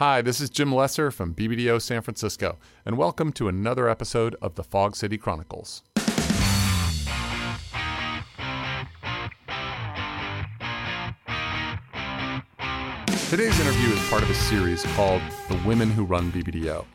[0.00, 4.54] Hi, this is Jim Lesser from BBDO San Francisco, and welcome to another episode of
[4.54, 5.82] the Fog City Chronicles.
[13.28, 16.86] Today's interview is part of a series called The Women Who Run BBDO.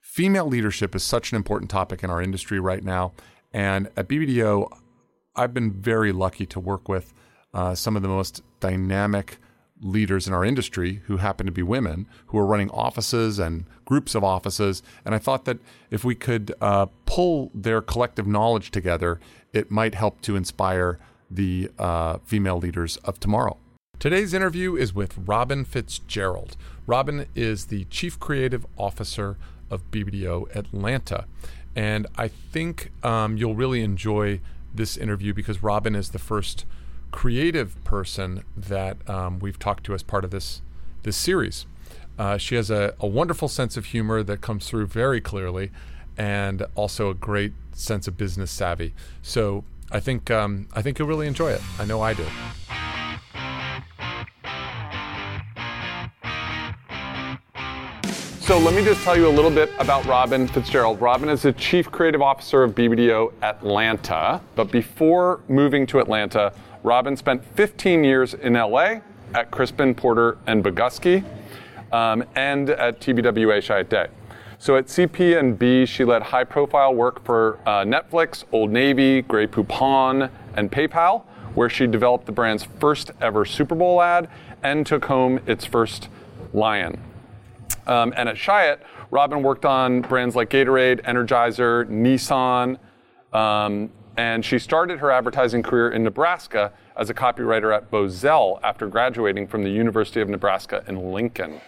[0.00, 3.12] Female leadership is such an important topic in our industry right now,
[3.52, 4.68] and at BBDO,
[5.36, 7.14] I've been very lucky to work with
[7.54, 9.38] uh, some of the most dynamic
[9.82, 14.14] leaders in our industry who happen to be women who are running offices and groups
[14.14, 14.82] of offices.
[15.04, 15.58] And I thought that
[15.90, 19.20] if we could uh, pull their collective knowledge together,
[19.52, 20.98] it might help to inspire
[21.30, 23.58] the uh, female leaders of tomorrow.
[23.98, 26.56] Today's interview is with Robin Fitzgerald.
[26.86, 29.36] Robin is the Chief Creative Officer
[29.70, 31.26] of BBDO Atlanta.
[31.74, 34.40] And I think um, you'll really enjoy
[34.74, 36.66] this interview because Robin is the first
[37.12, 40.62] creative person that um, we've talked to as part of this
[41.04, 41.66] this series.
[42.18, 45.70] Uh, she has a, a, wonderful sense of humor that comes through very clearly,
[46.16, 48.94] and also a great sense of business savvy.
[49.22, 51.60] So I think um, I think you'll really enjoy it.
[51.78, 52.26] I know I do.
[58.42, 61.00] So let me just tell you a little bit about Robin Fitzgerald.
[61.00, 64.40] Robin is the Chief Creative Officer of BBDO Atlanta.
[64.56, 66.52] But before moving to Atlanta,
[66.82, 68.96] Robin spent 15 years in LA
[69.34, 71.24] at Crispin, Porter, and Bogusky,
[71.92, 74.08] um, and at TBWA Chiat Day.
[74.58, 80.70] So at CP&B, she led high-profile work for uh, Netflix, Old Navy, Grey Poupon, and
[80.70, 81.24] PayPal,
[81.54, 84.28] where she developed the brand's first ever Super Bowl ad
[84.62, 86.08] and took home its first
[86.52, 87.00] Lion.
[87.86, 88.78] Um, and at Chiat,
[89.10, 92.78] Robin worked on brands like Gatorade, Energizer, Nissan,
[93.36, 98.86] um, and she started her advertising career in Nebraska as a copywriter at Bozell after
[98.86, 101.60] graduating from the University of Nebraska in Lincoln.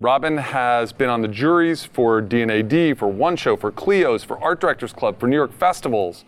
[0.00, 4.60] Robin has been on the juries for D&AD, for One Show, for Clio's, for Art
[4.60, 6.24] Directors Club, for New York festivals,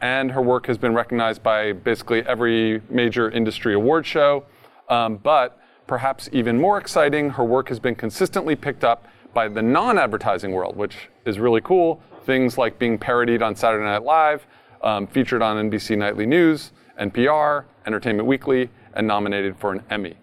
[0.00, 4.46] and her work has been recognized by basically every major industry award show.
[4.88, 5.60] Um, but
[5.90, 10.52] Perhaps even more exciting, her work has been consistently picked up by the non advertising
[10.52, 12.00] world, which is really cool.
[12.22, 14.46] Things like being parodied on Saturday Night Live,
[14.82, 20.16] um, featured on NBC Nightly News, NPR, Entertainment Weekly, and nominated for an Emmy.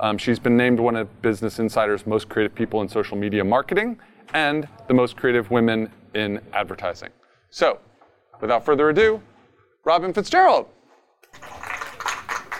[0.00, 3.98] Um, she's been named one of Business Insider's most creative people in social media marketing
[4.34, 7.10] and the most creative women in advertising.
[7.50, 7.78] So,
[8.40, 9.20] without further ado,
[9.84, 10.66] Robin Fitzgerald.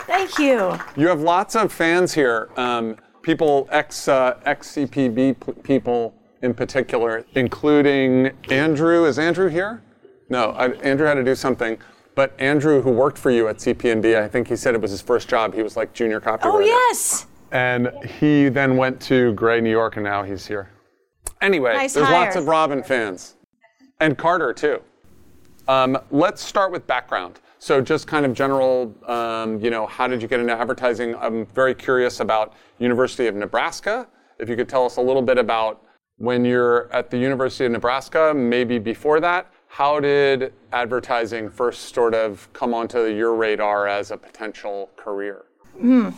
[0.05, 0.77] Thank you.
[0.95, 2.49] You have lots of fans here.
[2.57, 9.05] Um, people, ex uh, CPB p- people in particular, including Andrew.
[9.05, 9.81] Is Andrew here?
[10.29, 11.77] No, I, Andrew had to do something.
[12.15, 15.01] But Andrew, who worked for you at CP&B, I think he said it was his
[15.01, 15.53] first job.
[15.53, 16.41] He was like junior copywriter.
[16.43, 17.25] Oh yes.
[17.51, 20.69] And he then went to Grey, New York, and now he's here.
[21.41, 22.25] Anyway, nice there's hire.
[22.25, 23.35] lots of Robin fans,
[23.99, 24.81] and Carter too.
[25.67, 27.39] Um, let's start with background.
[27.59, 31.15] So just kind of general, um, you know, how did you get into advertising?
[31.15, 34.07] I'm very curious about University of Nebraska.
[34.39, 35.85] If you could tell us a little bit about
[36.17, 42.13] when you're at the University of Nebraska, maybe before that, how did advertising first sort
[42.13, 45.45] of come onto your radar as a potential career?
[45.81, 46.13] Mm.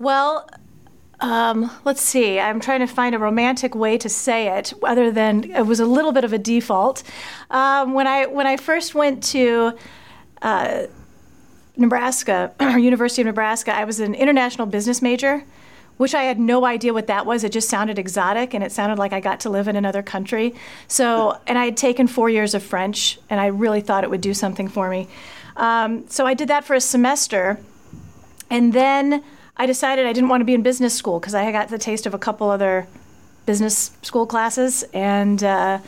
[0.00, 0.50] Well,
[1.20, 2.40] um, let's see.
[2.40, 5.86] I'm trying to find a romantic way to say it, other than it was a
[5.86, 7.04] little bit of a default.
[7.50, 9.78] Um, when I when I first went to
[10.42, 10.86] uh,
[11.76, 15.44] Nebraska, University of Nebraska, I was an international business major,
[15.98, 17.44] which I had no idea what that was.
[17.44, 20.54] It just sounded exotic and it sounded like I got to live in another country.
[20.86, 24.22] So, and I had taken four years of French and I really thought it would
[24.22, 25.08] do something for me.
[25.56, 27.58] Um, so I did that for a semester.
[28.48, 29.22] And then
[29.56, 32.06] I decided I didn't want to be in business school because I got the taste
[32.06, 32.86] of a couple other
[33.44, 35.78] business school classes and uh,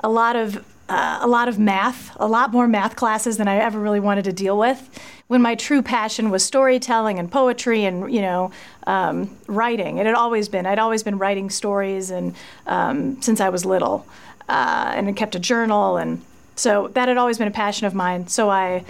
[0.00, 3.56] a lot of uh, a lot of math, a lot more math classes than I
[3.56, 4.88] ever really wanted to deal with.
[5.26, 8.50] When my true passion was storytelling and poetry and you know
[8.86, 10.64] um, writing, it had always been.
[10.64, 12.34] I'd always been writing stories and
[12.66, 14.06] um, since I was little,
[14.48, 16.22] uh, and I kept a journal, and
[16.56, 18.28] so that had always been a passion of mine.
[18.28, 18.84] So I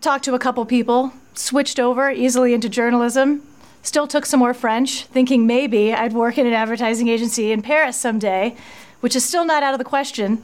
[0.00, 3.42] talked to a couple people, switched over easily into journalism.
[3.82, 7.96] Still took some more French, thinking maybe I'd work in an advertising agency in Paris
[7.96, 8.56] someday,
[8.98, 10.42] which is still not out of the question.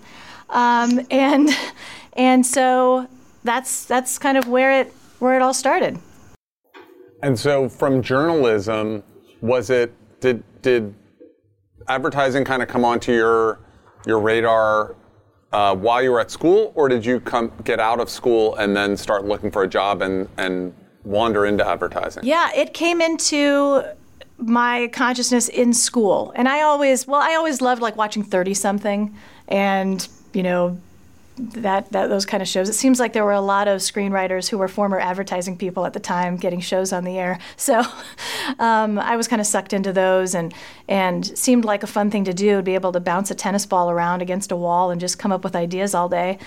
[0.52, 1.50] Um, and
[2.12, 3.08] and so
[3.42, 5.98] that's that's kind of where it where it all started.
[7.22, 9.02] And so from journalism,
[9.40, 10.94] was it did did
[11.88, 13.58] advertising kind of come onto your
[14.06, 14.94] your radar
[15.52, 18.76] uh, while you were at school, or did you come get out of school and
[18.76, 22.24] then start looking for a job and and wander into advertising?
[22.24, 23.84] Yeah, it came into
[24.38, 26.32] my consciousness in school.
[26.34, 29.16] And I always, well, I always loved like watching 30 something
[29.48, 30.78] and, you know,
[31.36, 32.68] that, that those kind of shows.
[32.68, 35.94] It seems like there were a lot of screenwriters who were former advertising people at
[35.94, 37.38] the time getting shows on the air.
[37.56, 37.82] So
[38.58, 40.52] um, I was kind of sucked into those and
[40.88, 43.66] and seemed like a fun thing to do to be able to bounce a tennis
[43.66, 46.38] ball around against a wall and just come up with ideas all day.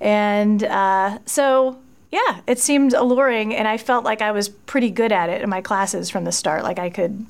[0.00, 1.78] And uh, so
[2.12, 5.50] yeah, it seemed alluring, and I felt like I was pretty good at it in
[5.50, 6.62] my classes from the start.
[6.62, 7.26] Like I could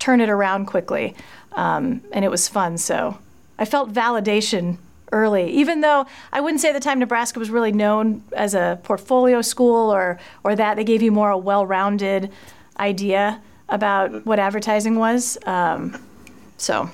[0.00, 1.14] turn it around quickly,
[1.52, 2.76] um, and it was fun.
[2.78, 3.18] So
[3.56, 4.78] I felt validation
[5.12, 8.80] early, even though I wouldn't say at the time Nebraska was really known as a
[8.82, 12.32] portfolio school or or that they gave you more a well-rounded
[12.78, 15.38] idea about what advertising was.
[15.46, 16.02] Um,
[16.56, 16.90] so.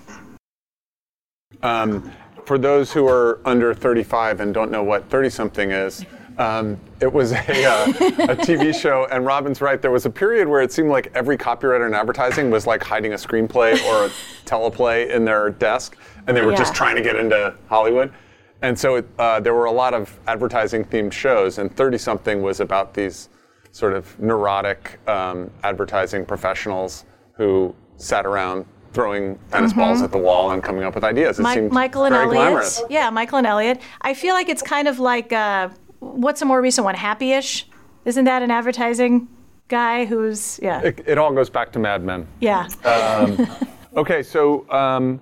[1.62, 2.12] Um,
[2.44, 6.05] for those who are under 35 and don't know what 30 something is,
[6.38, 9.82] um, it was a, uh, a TV show, and Robin's right.
[9.82, 13.12] There was a period where it seemed like every copywriter in advertising was like hiding
[13.12, 14.11] a screenplay or a
[14.47, 15.97] teleplay in their desk,
[16.29, 16.59] and they were yeah.
[16.59, 18.13] just trying to get into Hollywood.
[18.61, 22.43] And so it, uh, there were a lot of advertising themed shows, and 30 something
[22.43, 23.31] was about these
[23.73, 29.81] sort of neurotic um, advertising professionals who sat around throwing tennis mm-hmm.
[29.81, 31.39] balls at the wall and coming up with ideas.
[31.39, 32.31] It My, seemed Michael and.
[32.31, 32.83] Glamorous.
[32.91, 33.81] Yeah, Michael and Elliott.
[34.01, 35.69] I feel like it's kind of like uh,
[36.01, 36.95] what's a more recent one?
[36.95, 37.69] Happy-ish.
[38.05, 39.29] Isn't that an advertising
[39.69, 40.81] guy who's yeah?
[40.81, 42.27] It, it all goes back to Mad Men.
[42.41, 42.69] Yeah.
[42.85, 43.47] Um,
[43.97, 44.69] okay, so.
[44.71, 45.21] Um,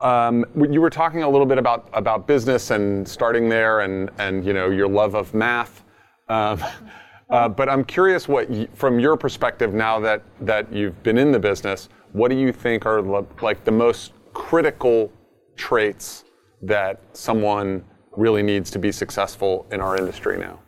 [0.00, 4.44] um, you were talking a little bit about, about business and starting there and, and
[4.44, 5.84] you know your love of math.
[6.28, 6.62] Um,
[7.30, 11.32] uh, but I'm curious what, you, from your perspective now that, that you've been in
[11.32, 15.12] the business, what do you think are like the most critical
[15.56, 16.24] traits
[16.62, 17.84] that someone
[18.16, 20.58] really needs to be successful in our industry now?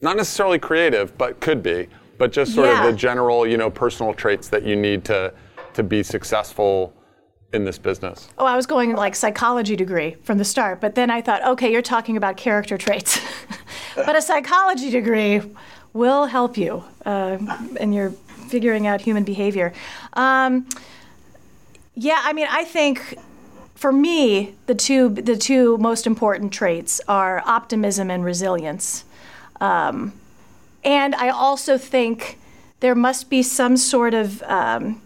[0.00, 1.88] Not necessarily creative, but could be,
[2.18, 2.84] but just sort yeah.
[2.84, 5.32] of the general, you know, personal traits that you need to
[5.72, 6.94] to be successful
[7.54, 8.28] in this business?
[8.36, 11.72] Oh, I was going like psychology degree from the start, but then I thought, okay,
[11.72, 13.20] you're talking about character traits.
[13.96, 15.40] but a psychology degree
[15.92, 17.38] will help you uh,
[17.80, 18.10] in your
[18.48, 19.72] figuring out human behavior.
[20.14, 20.68] Um,
[21.94, 23.16] yeah, I mean, I think
[23.74, 29.04] for me, the two the two most important traits are optimism and resilience.
[29.60, 30.12] Um,
[30.82, 32.38] and I also think
[32.80, 35.00] there must be some sort of um,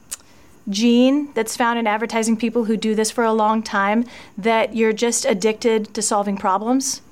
[0.69, 4.05] gene that's found in advertising people who do this for a long time
[4.37, 7.03] that you're just addicted to solving problems.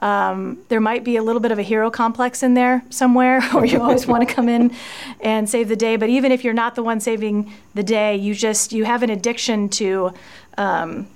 [0.00, 3.64] Um, there might be a little bit of a hero complex in there somewhere, or
[3.64, 4.74] you always want to come in
[5.20, 5.96] and save the day.
[5.96, 9.10] But even if you're not the one saving the day, you just you have an
[9.10, 10.12] addiction to
[10.58, 11.06] um,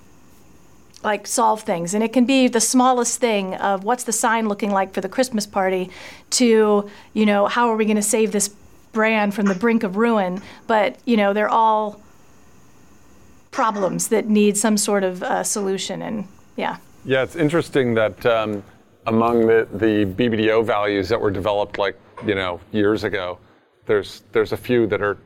[1.03, 4.71] like solve things, and it can be the smallest thing of what's the sign looking
[4.71, 5.91] like for the Christmas party,
[6.31, 8.55] to you know how are we going to save this
[8.93, 10.43] brand from the brink of ruin.
[10.67, 12.01] But you know they're all
[13.51, 16.27] problems that need some sort of uh, solution, and
[16.57, 16.77] yeah.
[17.05, 18.63] Yeah, it's interesting that um,
[19.07, 23.39] among the, the BBDO values that were developed like you know years ago,
[23.87, 25.19] there's there's a few that are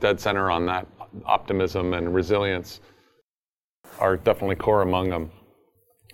[0.00, 0.86] dead center on that
[1.24, 2.80] optimism and resilience
[3.98, 5.30] are definitely core among them.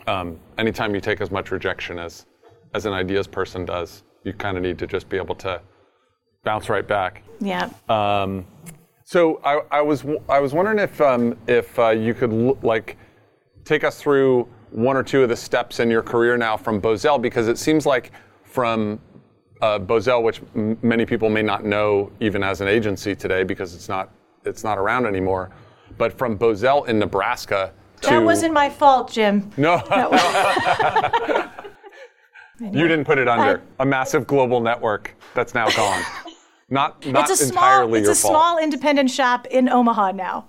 [0.06, 2.26] Um, anytime you take as much rejection as
[2.74, 5.60] as an ideas person does, you kind of need to just be able to
[6.48, 7.22] bounce right back.
[7.40, 7.68] Yeah.
[7.90, 8.46] Um,
[9.04, 12.96] so I, I, was I was wondering if um, if uh, you could l- like
[13.66, 17.20] take us through one or two of the steps in your career now from Bozell
[17.20, 18.12] because it seems like
[18.44, 18.98] from
[19.60, 23.74] uh, Bozell, which m- many people may not know even as an agency today because
[23.74, 24.10] it's not
[24.46, 25.50] it's not around anymore,
[25.98, 29.50] but from Bozell in Nebraska to that wasn't my fault, Jim.
[29.58, 29.82] No.
[29.90, 31.48] Was-
[32.60, 36.02] you didn't put it under I, a massive global network that's now gone.
[36.68, 38.32] Not not it's a entirely small, It's a fault.
[38.32, 40.46] small independent shop in Omaha now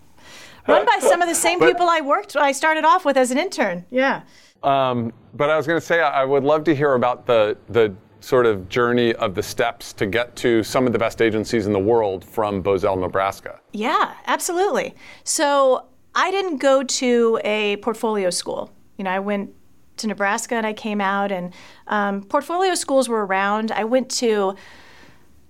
[0.69, 3.31] run by some of the same but, people I worked, I started off with as
[3.31, 3.85] an intern.
[3.89, 4.21] Yeah.
[4.63, 7.93] Um, but I was going to say, I would love to hear about the the
[8.21, 11.71] sort of journey of the steps to get to some of the best agencies in
[11.71, 13.61] the world from Bozell, Nebraska.
[13.71, 14.93] Yeah, absolutely.
[15.23, 18.73] So I didn't go to a portfolio school.
[18.97, 19.51] You know, I went
[19.97, 21.53] to Nebraska and I came out, and
[21.87, 23.71] um, portfolio schools were around.
[23.71, 24.55] I went to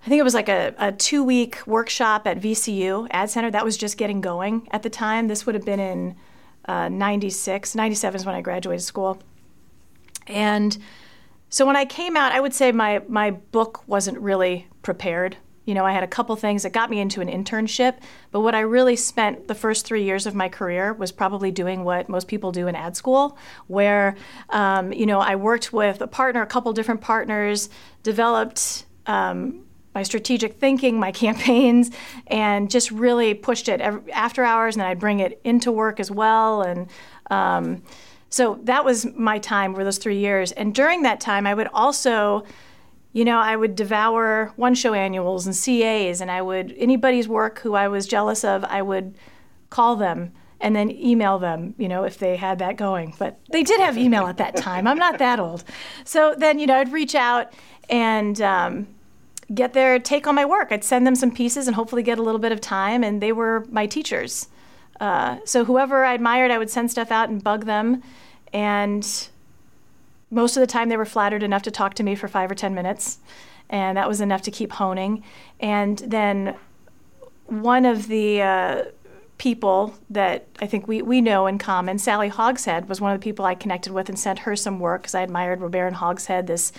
[0.02, 3.52] I think it was like a, a two week workshop at VCU Ad Center.
[3.52, 5.28] That was just getting going at the time.
[5.28, 6.16] This would have been in
[6.66, 7.76] uh, 96.
[7.76, 9.22] 97 is when I graduated school.
[10.28, 10.78] And
[11.50, 15.36] so when I came out, I would say my, my book wasn't really prepared.
[15.66, 17.98] You know, I had a couple things that got me into an internship,
[18.32, 21.84] but what I really spent the first three years of my career was probably doing
[21.84, 23.38] what most people do in ad school,
[23.68, 24.16] where,
[24.50, 27.70] um, you know, I worked with a partner, a couple different partners,
[28.02, 29.66] developed um,
[30.00, 31.92] my strategic thinking, my campaigns,
[32.28, 33.82] and just really pushed it
[34.14, 34.76] after hours.
[34.78, 36.62] And I'd bring it into work as well.
[36.62, 36.90] And
[37.30, 37.84] um,
[38.30, 40.54] so that was my time for those three years.
[40.54, 42.46] And during that time, I would also,
[43.12, 47.60] you know, I would devour one show annuals and CAs, and I would, anybody's work
[47.60, 49.16] who I was jealous of, I would
[49.70, 53.14] call them and then email them, you know, if they had that going.
[53.20, 54.88] But they did have email at that time.
[54.88, 55.64] I'm not that old.
[56.06, 57.54] So then, you know, I'd reach out
[57.90, 58.88] and um,
[59.54, 60.72] get their take on my work.
[60.72, 63.32] I'd send them some pieces and hopefully get a little bit of time, and they
[63.32, 64.48] were my teachers.
[65.00, 68.04] Uh, so whoever I admired, I would send stuff out and bug them.
[68.54, 69.30] And
[70.30, 72.56] most of the time, they were flattered enough to talk to me for five or
[72.56, 73.20] 10 minutes.
[73.70, 75.24] And that was enough to keep honing.
[75.60, 76.56] And then
[77.46, 78.84] one of the uh,
[79.40, 81.98] people that I think we, we know in common.
[81.98, 85.02] Sally Hogshead was one of the people I connected with and sent her some work
[85.02, 86.72] because I admired Robaire and Hogshead, this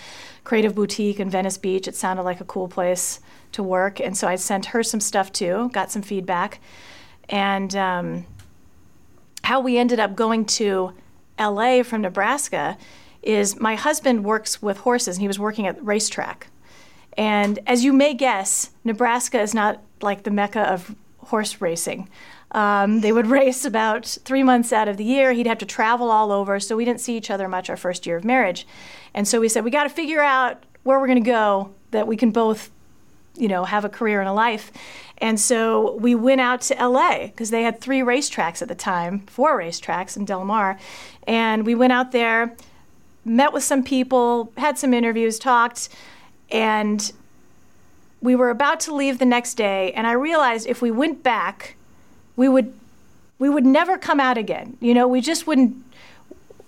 [0.43, 1.87] creative boutique in Venice Beach.
[1.87, 3.19] It sounded like a cool place
[3.53, 3.99] to work.
[3.99, 6.61] And so I sent her some stuff too, got some feedback.
[7.27, 8.25] And um,
[9.43, 10.93] how we ended up going to
[11.39, 12.77] LA from Nebraska
[13.23, 16.47] is my husband works with horses and he was working at the racetrack.
[17.17, 22.07] And as you may guess, Nebraska is not like the mecca of horse racing.
[22.51, 25.33] Um, they would race about three months out of the year.
[25.33, 28.05] He'd have to travel all over, so we didn't see each other much our first
[28.05, 28.67] year of marriage.
[29.13, 32.07] And so we said, we got to figure out where we're going to go that
[32.07, 32.71] we can both,
[33.35, 34.71] you know, have a career and a life.
[35.17, 39.19] And so we went out to LA because they had three racetracks at the time,
[39.27, 40.79] four racetracks in Del Mar.
[41.27, 42.55] And we went out there,
[43.23, 45.89] met with some people, had some interviews, talked,
[46.49, 47.11] and
[48.19, 49.91] we were about to leave the next day.
[49.93, 51.75] And I realized if we went back,
[52.35, 52.73] we would
[53.39, 54.77] we would never come out again.
[54.79, 55.83] You know, we just wouldn't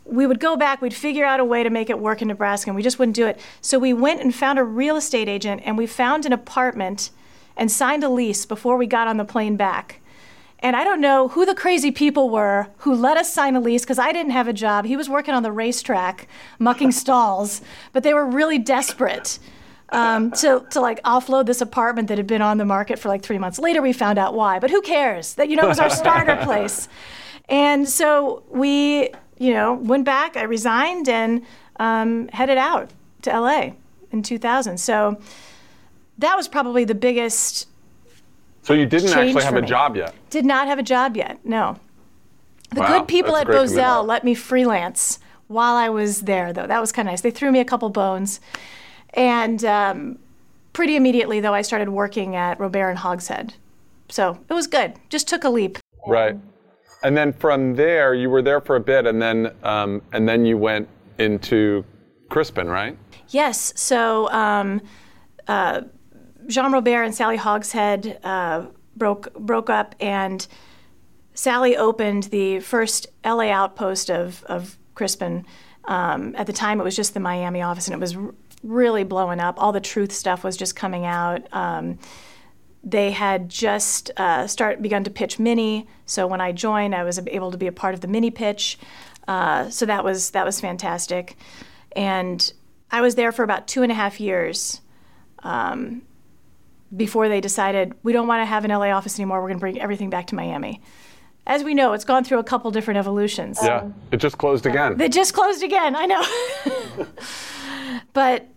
[0.06, 2.70] we would go back, we'd figure out a way to make it work in Nebraska,
[2.70, 3.40] and we just wouldn't do it.
[3.62, 7.10] So we went and found a real estate agent, and we found an apartment
[7.56, 10.02] and signed a lease before we got on the plane back.
[10.60, 13.84] And I don't know who the crazy people were who let us sign a lease
[13.84, 14.86] because I didn't have a job.
[14.86, 16.28] He was working on the racetrack,
[16.58, 19.40] mucking stalls, but they were really desperate
[19.94, 23.22] um, to, to like offload this apartment that had been on the market for like
[23.22, 23.60] three months.
[23.60, 25.36] Later, we found out why, but who cares?
[25.36, 26.90] That, you know, it was our starter place.
[27.48, 31.46] And so we, you know, went back, I resigned and
[31.80, 32.90] um, headed out
[33.22, 33.72] to LA
[34.12, 34.78] in 2000.
[34.80, 35.20] So
[36.18, 37.68] that was probably the biggest.
[38.64, 40.14] So you didn't actually have a job yet?
[40.30, 41.78] Did not have a job yet, no.
[42.72, 46.66] The Wow, good people at Bozell let me freelance while I was there, though.
[46.66, 47.22] That was kind of nice.
[47.22, 48.40] They threw me a couple bones.
[49.14, 50.20] And um,
[50.74, 53.54] pretty immediately, though, I started working at Robaire and Hogshead.
[54.10, 54.94] So it was good.
[55.10, 55.78] Just took a leap.
[56.08, 56.38] Right.
[57.04, 60.46] And then from there, you were there for a bit, and then um, and then
[60.46, 60.88] you went
[61.20, 61.84] into
[62.30, 62.98] Crispin, right?
[63.30, 63.74] Yes.
[63.76, 64.82] So um,
[65.48, 65.82] uh,
[66.48, 70.48] Jean Robaire and Sally Hogshead uh, broke broke up, and
[71.34, 75.46] Sally opened the first LA outpost of of Crispin.
[75.86, 78.16] Um, at the time, it was just the Miami office, and it was
[78.64, 79.62] really blowing up.
[79.62, 81.48] All the truth stuff was just coming out.
[81.54, 82.00] Um,
[82.84, 85.88] they had just uh, start begun to pitch mini.
[86.06, 88.78] So when I joined, I was able to be a part of the mini pitch.
[89.28, 91.38] Uh, so that was that was fantastic,
[91.96, 92.52] and
[92.92, 94.82] I was there for about two and a half years
[95.44, 96.02] um,
[96.96, 99.42] before they decided we don't want to have an LA office anymore.
[99.42, 100.82] We're going to bring everything back to Miami.
[101.48, 103.60] As we know, it's gone through a couple different evolutions.
[103.62, 103.90] Yeah.
[104.12, 105.00] It just closed again.
[105.00, 105.96] It just closed again.
[105.96, 107.08] I know.
[108.14, 108.48] but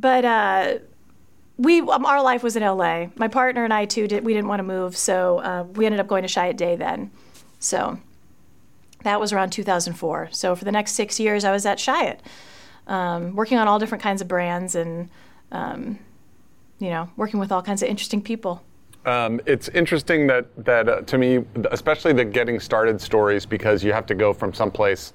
[0.00, 0.78] but uh,
[1.58, 3.06] we um, our life was in LA.
[3.16, 4.24] My partner and I too did.
[4.24, 7.10] We didn't want to move, so uh, we ended up going to Chiat Day then.
[7.58, 7.98] So
[9.04, 10.30] that was around 2004.
[10.32, 12.20] So for the next six years, I was at Chiat,
[12.86, 15.10] um, working on all different kinds of brands and
[15.52, 15.98] um,
[16.78, 18.62] you know working with all kinds of interesting people.
[19.04, 23.92] Um, it's interesting that that uh, to me, especially the getting started stories, because you
[23.92, 25.12] have to go from someplace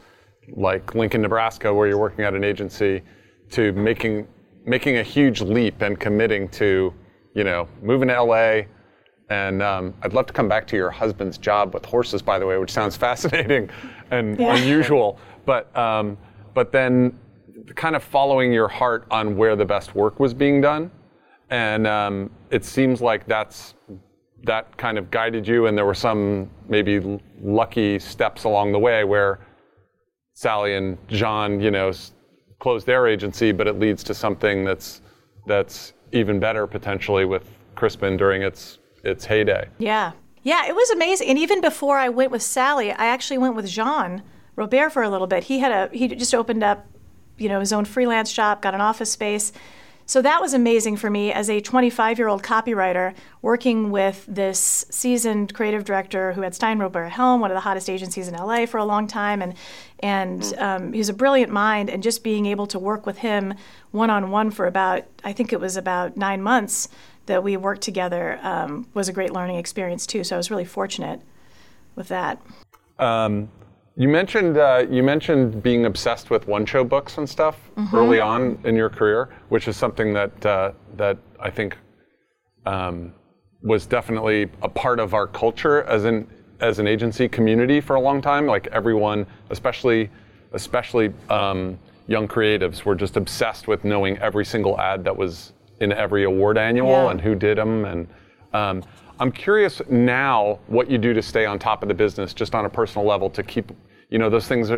[0.56, 3.02] like Lincoln, Nebraska, where you're working at an agency,
[3.50, 4.28] to making
[4.66, 6.94] making a huge leap and committing to,
[7.34, 8.62] you know, moving to LA.
[9.30, 12.46] And um, I'd love to come back to your husband's job with horses, by the
[12.46, 13.70] way, which sounds fascinating
[14.12, 14.56] and Yeah.
[14.56, 15.20] unusual.
[15.46, 16.18] But um,
[16.54, 17.18] but then
[17.76, 20.92] kind of following your heart on where the best work was being done
[21.50, 23.74] and um, it seems like that's
[24.44, 29.04] that kind of guided you and there were some maybe lucky steps along the way
[29.04, 29.40] where
[30.34, 32.12] sally and john you know s-
[32.60, 35.02] closed their agency but it leads to something that's
[35.46, 40.12] that's even better potentially with crispin during its its heyday Yeah.
[40.46, 41.28] Yeah, it was amazing.
[41.30, 44.22] And even before I went with Sally, I actually went with Jean
[44.56, 45.46] Robaire for a little bit.
[45.46, 46.86] He had a he just opened up,
[47.40, 49.52] you know, his own freelance shop, got an office space.
[50.08, 54.86] So that was amazing for me as a 25 year old copywriter working with this
[54.90, 58.68] seasoned creative director who had Stein Robaire Helm, one of the hottest agencies in LA
[58.68, 59.42] for a long time.
[59.42, 59.56] And,
[60.00, 60.62] and mm.
[60.62, 61.90] um, he's a brilliant mind.
[61.90, 63.56] And just being able to work with him
[63.92, 66.88] one on one for about, I think it was about nine months
[67.26, 70.24] that we worked together um, was a great learning experience too.
[70.24, 71.22] So I was really fortunate
[71.96, 72.40] with that.
[73.00, 73.50] Um,
[73.98, 77.96] you mentioned uh, you mentioned being obsessed with one show books and stuff mm-hmm.
[77.96, 81.78] early on in your career, which is something that uh, that I think
[82.66, 83.14] um,
[83.62, 86.28] was definitely a part of our culture as an
[86.60, 88.46] as an agency community for a long time.
[88.46, 90.10] Like everyone, especially
[90.52, 95.94] especially um, young creatives, were just obsessed with knowing every single ad that was in
[95.94, 97.12] every award annual yeah.
[97.12, 98.08] and who did them and.
[98.54, 98.84] Um,
[99.20, 102.66] I'm curious now what you do to stay on top of the business, just on
[102.66, 103.72] a personal level, to keep,
[104.10, 104.70] you know, those things,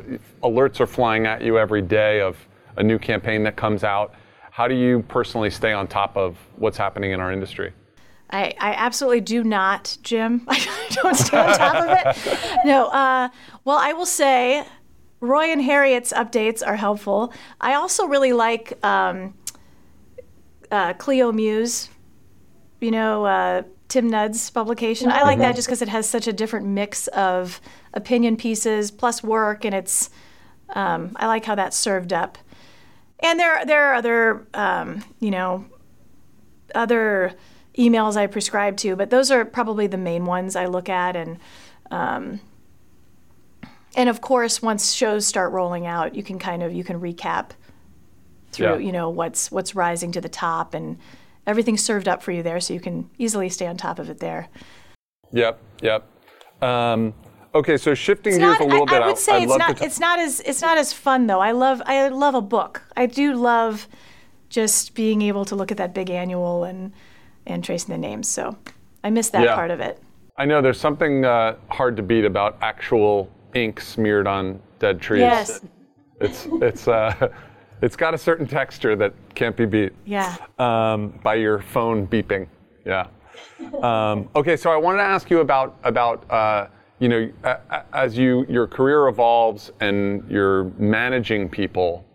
[0.44, 2.38] alerts are flying at you every day of
[2.78, 4.14] a new campaign that comes out.
[4.52, 7.74] How do you personally stay on top of what's happening in our industry?
[8.30, 10.44] I, I absolutely do not, Jim.
[10.48, 12.60] I don't stay on top of it.
[12.66, 12.88] No.
[12.88, 13.30] Uh,
[13.64, 14.66] well, I will say
[15.20, 17.34] Roy and Harriet's updates are helpful.
[17.60, 19.34] I also really like um,
[20.70, 21.90] uh, Clio Muse.
[22.82, 25.10] You know, uh, Tim Nudd's publication.
[25.10, 25.56] I like that mm-hmm.
[25.56, 27.62] just because it has such a different mix of
[27.94, 30.10] opinion pieces plus work, and it's
[30.70, 32.38] um, I like how that's served up.
[33.20, 35.66] And there there are other um, you know
[36.76, 37.34] other
[37.78, 41.40] emails I prescribe to, but those are probably the main ones I look at, and
[41.90, 42.42] um,
[43.96, 47.52] and of course once shows start rolling out, you can kind of you can recap
[48.52, 48.78] through yeah.
[48.78, 50.98] you know what's what's rising to the top and
[51.48, 54.20] everything's served up for you there, so you can easily stay on top of it
[54.20, 54.50] there.
[55.32, 56.08] Yep, yep.
[56.62, 57.14] Um,
[57.56, 59.58] okay, so shifting it's gears not, a little I, bit, I would say I'd it's
[59.58, 59.78] not.
[59.78, 61.40] T- it's not as it's not as fun though.
[61.40, 62.84] I love I love a book.
[62.96, 63.88] I do love
[64.50, 66.92] just being able to look at that big annual and
[67.46, 68.28] and tracing the names.
[68.28, 68.58] So
[69.04, 69.56] I miss that yeah.
[69.56, 70.02] part of it.
[70.38, 75.22] I know there's something uh, hard to beat about actual ink smeared on dead trees.
[75.22, 75.62] Yes.
[76.20, 77.30] It's it's uh,
[77.82, 79.94] it's got a certain texture that can't be beat.
[80.06, 80.36] Yeah.
[80.58, 82.48] Um, by your phone beeping.
[82.86, 83.08] Yeah.
[83.82, 86.68] Um, okay, so I wanted to ask you about about uh,
[87.00, 87.32] you know
[87.94, 92.06] as you your career evolves and you're managing people,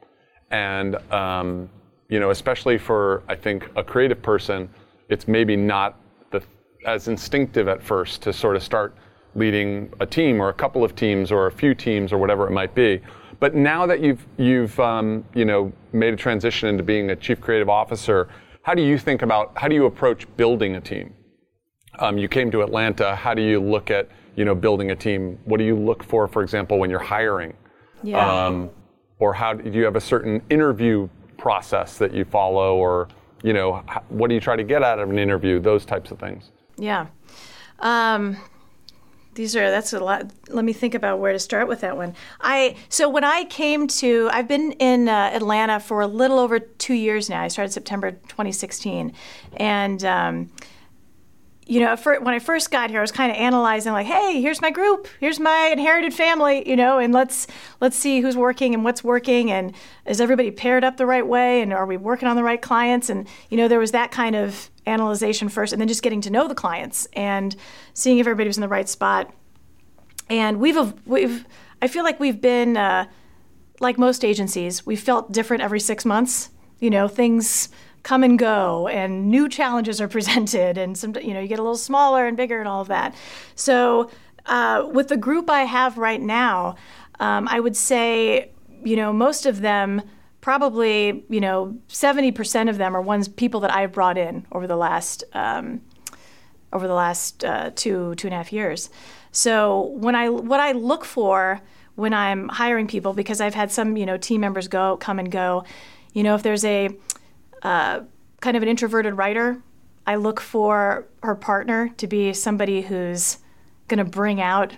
[0.51, 1.69] and um,
[2.09, 4.69] you know especially for I think a creative person,
[5.09, 6.43] it's maybe not the
[6.87, 8.95] as instinctive at first to sort of start
[9.35, 12.51] leading a team or a couple of teams or a few teams or whatever it
[12.51, 13.01] might be.
[13.43, 17.41] But now that you've you've um, you know made a transition into being a chief
[17.41, 18.29] creative officer,
[18.63, 21.13] how do you think about how do you approach building a team?
[21.99, 23.17] Um, you came to Atlanta.
[23.17, 25.41] How do you look at you know building a team?
[25.45, 27.55] What do you look for, for example, when you're hiring?
[28.05, 28.47] Yeah.
[28.47, 28.71] Um,
[29.19, 33.09] or how do you have a certain interview process that you follow, or
[33.43, 35.59] you know what do you try to get out of an interview?
[35.59, 36.53] Those types of things.
[36.79, 37.09] Yeah.
[37.81, 38.37] Um,
[39.35, 42.15] these are that's a lot let me think about where to start with that one.
[42.41, 46.59] I so when i came to i've been in uh, atlanta for a little over
[46.59, 47.43] two years now.
[47.43, 49.13] I started september 2016
[49.57, 50.51] and um,
[51.73, 54.43] you know, for, when I first got here, I was kind of analyzing, like, "Hey,
[54.43, 57.47] here's my group, here's my inherited family, you know, and let's
[57.81, 61.63] let's see who's working and what's working, and is everybody paired up the right way,
[61.63, 64.37] and are we working on the right clients?" And you know, there was that kind
[64.37, 67.57] of analyzation first, and then just getting to know the clients and
[67.95, 69.33] seeing if everybody was in the right spot.
[70.29, 71.47] And we've we've
[71.81, 73.07] I feel like we've been uh,
[73.81, 76.51] like most agencies, we felt different every six months.
[76.81, 77.71] You know, things
[78.03, 81.63] come and go and new challenges are presented and some you know you get a
[81.63, 83.15] little smaller and bigger and all of that.
[83.55, 84.11] So
[84.47, 86.75] uh, with the group i have right now
[87.21, 88.51] um, i would say
[88.83, 90.03] you know most of them
[90.41, 94.75] probably you know 70% of them are ones people that i've brought in over the
[94.75, 95.81] last um,
[96.73, 98.91] over the last uh, two two and a half years.
[99.31, 101.61] So when i what i look for
[101.95, 105.31] when i'm hiring people because i've had some you know team members go come and
[105.31, 105.65] go
[106.13, 106.89] you know if there's a
[107.63, 108.01] uh,
[108.41, 109.63] kind of an introverted writer.
[110.07, 113.39] I look for her partner to be somebody who's
[113.89, 114.77] going to bring out,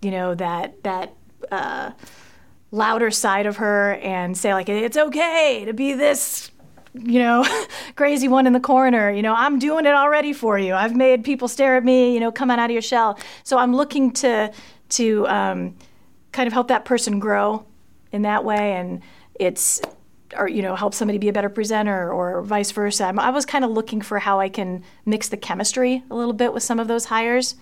[0.00, 1.14] you know, that that
[1.50, 1.90] uh,
[2.70, 6.50] louder side of her and say like it's okay to be this
[6.94, 7.44] you know,
[7.96, 9.10] crazy one in the corner.
[9.10, 10.74] You know, I'm doing it already for you.
[10.74, 12.14] I've made people stare at me.
[12.14, 13.18] You know, come out of your shell.
[13.44, 14.52] So I'm looking to
[14.90, 15.76] to um,
[16.32, 17.66] kind of help that person grow
[18.12, 19.02] in that way, and
[19.34, 19.82] it's
[20.36, 23.04] or you know help somebody be a better presenter or vice versa.
[23.04, 26.32] I'm, i was kind of looking for how I can mix the chemistry a little
[26.32, 27.54] bit with some of those hires.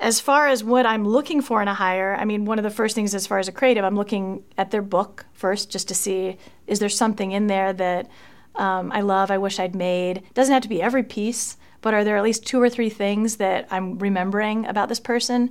[0.00, 2.70] As far as what I'm looking for in a hire, I mean, one of the
[2.70, 5.94] first things as far as a creative, I'm looking at their book first just to
[5.94, 6.38] see
[6.68, 8.08] is there something in there that
[8.54, 10.18] um, I love, I wish I'd made.
[10.18, 12.90] It doesn't have to be every piece, but are there at least two or three
[12.90, 15.50] things that I'm remembering about this person?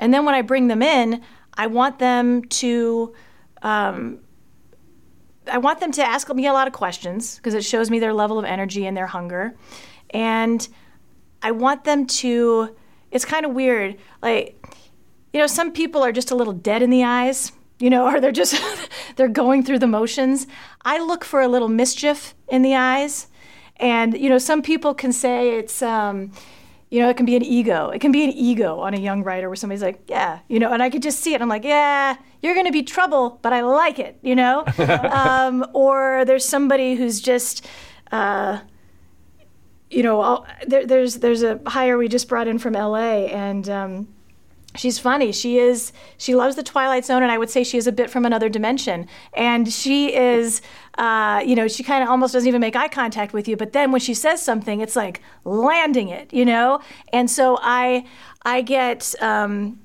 [0.00, 1.22] And then when I bring them in,
[1.54, 3.14] I want them to.
[3.62, 4.20] Um,
[5.50, 8.14] I want them to ask me a lot of questions because it shows me their
[8.14, 9.56] level of energy and their hunger.
[10.10, 10.66] And
[11.42, 12.76] I want them to,
[13.10, 13.96] it's kind of weird.
[14.22, 14.56] Like,
[15.32, 18.20] you know, some people are just a little dead in the eyes, you know, or
[18.20, 18.60] they're just,
[19.16, 20.46] they're going through the motions.
[20.84, 23.26] I look for a little mischief in the eyes.
[23.76, 26.32] And, you know, some people can say it's, um,
[26.90, 27.90] you know, it can be an ego.
[27.90, 30.72] It can be an ego on a young writer where somebody's like, yeah, you know,
[30.72, 31.40] and I could just see it.
[31.40, 34.64] I'm like, yeah, you're going to be trouble, but I like it, you know?
[35.12, 37.64] um, or there's somebody who's just,
[38.10, 38.58] uh,
[39.88, 44.08] you know, there, there's there's a hire we just brought in from LA, and um,
[44.76, 45.32] she's funny.
[45.32, 48.10] She is she loves the Twilight Zone, and I would say she is a bit
[48.10, 49.06] from another dimension.
[49.34, 50.62] And she is,
[50.98, 53.56] uh, you know, she kind of almost doesn't even make eye contact with you.
[53.56, 56.80] But then when she says something, it's like landing it, you know.
[57.12, 58.04] And so I
[58.44, 59.14] I get.
[59.20, 59.80] Um,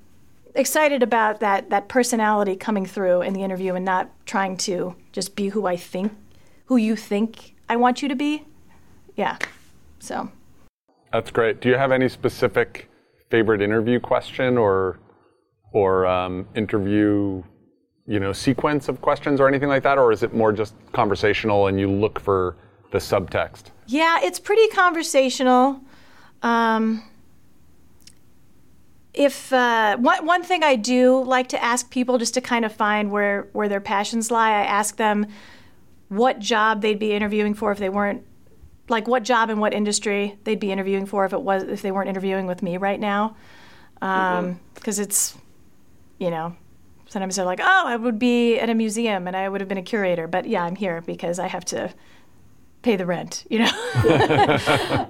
[0.58, 5.36] excited about that that personality coming through in the interview and not trying to just
[5.36, 6.14] be who I think
[6.68, 8.46] who you think I want you to be.
[9.16, 9.38] Yeah.
[10.00, 10.32] So
[11.12, 11.62] that's great.
[11.62, 12.90] Do you have any specific
[13.30, 15.00] favorite interview question or
[15.72, 17.44] or um, interview
[18.08, 21.68] you know sequence of questions or anything like that, or is it more just conversational
[21.68, 22.56] and you look for
[22.92, 23.66] the subtext?
[23.88, 25.82] Yeah, it's pretty conversational.
[26.42, 27.04] Um,
[29.14, 32.74] if uh, one one thing I do like to ask people just to kind of
[32.74, 35.28] find where where their passions lie, I ask them
[36.10, 38.24] what job they'd be interviewing for if they weren't
[38.90, 41.92] like what job and what industry they'd be interviewing for if it was if they
[41.92, 43.36] weren't interviewing with me right now
[43.96, 45.02] because um, mm-hmm.
[45.02, 45.36] it's
[46.20, 46.56] you know
[47.08, 49.78] sometimes they're like oh i would be at a museum and i would have been
[49.78, 51.92] a curator but yeah i'm here because i have to
[52.82, 53.72] pay the rent you know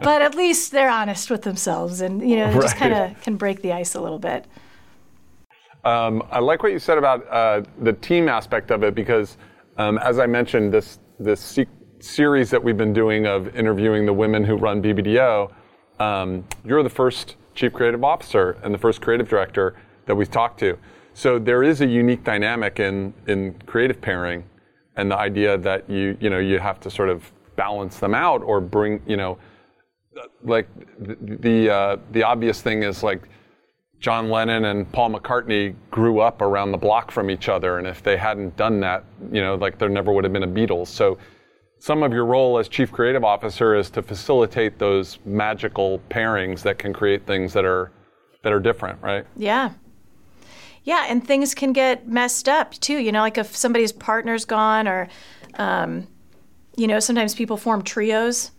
[0.01, 2.61] but at least they're honest with themselves and you know right.
[2.61, 4.45] just kind of can break the ice a little bit
[5.83, 9.37] um, i like what you said about uh, the team aspect of it because
[9.77, 11.41] um, as i mentioned this this
[12.05, 15.51] series that we've been doing of interviewing the women who run BBDO,
[15.99, 20.59] um, you're the first chief creative officer and the first creative director that we've talked
[20.59, 20.77] to.
[21.13, 24.43] So there is a unique dynamic in, in creative pairing
[24.97, 28.43] and the idea that you, you know, you have to sort of balance them out
[28.43, 29.37] or bring, you know,
[30.43, 30.67] like
[30.99, 33.27] the, the, uh, the obvious thing is like
[33.99, 37.79] John Lennon and Paul McCartney grew up around the block from each other.
[37.79, 40.47] And if they hadn't done that, you know, like there never would have been a
[40.47, 40.87] Beatles.
[40.87, 41.17] So
[41.85, 46.79] some of your role as chief creative officer is to facilitate those magical pairings that
[46.79, 47.91] can create things that are
[48.41, 49.23] that are different, right?
[49.35, 49.69] Yeah.
[50.83, 52.97] Yeah, and things can get messed up too.
[52.97, 55.09] You know, like if somebody's partner's gone, or
[55.59, 56.07] um,
[56.75, 58.49] you know, sometimes people form trios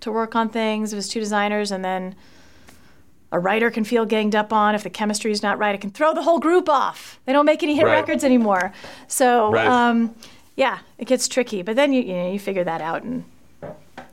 [0.00, 0.92] to work on things.
[0.92, 2.16] If it's two designers, and then
[3.30, 5.76] a writer can feel ganged up on if the chemistry is not right.
[5.76, 7.20] It can throw the whole group off.
[7.24, 8.00] They don't make any hit right.
[8.00, 8.72] records anymore.
[9.06, 9.52] So.
[9.52, 9.64] Right.
[9.68, 10.16] Um,
[10.56, 13.24] yeah, it gets tricky, but then you you, know, you figure that out and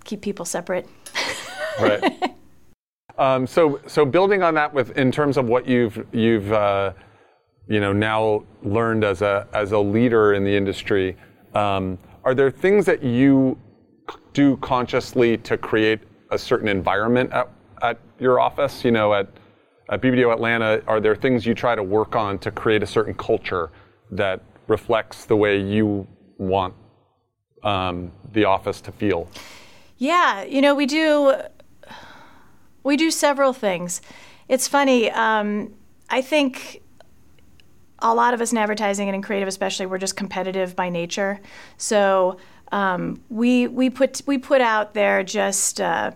[0.03, 0.87] keep people separate.
[1.79, 2.33] right.
[3.17, 6.93] Um, so so building on that with in terms of what you've you've uh,
[7.67, 11.15] you know now learned as a as a leader in the industry,
[11.53, 13.57] um, are there things that you
[14.33, 15.99] do consciously to create
[16.31, 17.49] a certain environment at
[17.81, 18.83] at your office?
[18.83, 19.27] You know, at
[19.89, 23.13] at BBDO Atlanta, are there things you try to work on to create a certain
[23.13, 23.69] culture
[24.09, 26.07] that reflects the way you
[26.41, 26.73] want
[27.63, 29.29] um, the office to feel?
[29.97, 31.33] Yeah, you know, we do
[32.83, 34.01] we do several things.
[34.49, 35.11] It's funny.
[35.11, 35.73] Um,
[36.09, 36.81] I think
[37.99, 41.39] a lot of us in advertising and in creative, especially, we're just competitive by nature.
[41.77, 42.37] So
[42.71, 46.11] um, we we put we put out there just uh,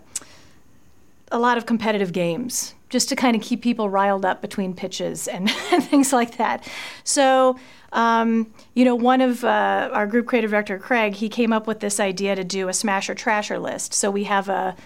[1.30, 5.26] a lot of competitive games just to kind of keep people riled up between pitches
[5.28, 5.50] and,
[5.90, 6.66] things like that.
[7.04, 7.58] So
[7.92, 11.80] um, you know, one of uh, our group creative director, Craig, he came up with
[11.80, 13.94] this idea to do a smasher trasher list.
[13.94, 14.76] So we have a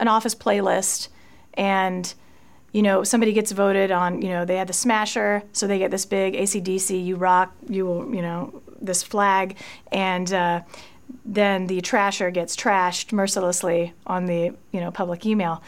[0.00, 1.08] an office playlist,
[1.54, 2.12] and
[2.72, 4.20] you know, somebody gets voted on.
[4.20, 7.86] You know, they had the smasher, so they get this big ACDC, you rock, you
[7.86, 9.56] will, you know, this flag,
[9.92, 10.62] and uh,
[11.24, 15.62] then the trasher gets trashed mercilessly on the you know public email.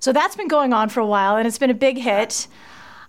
[0.00, 2.48] So that's been going on for a while, and it's been a big hit.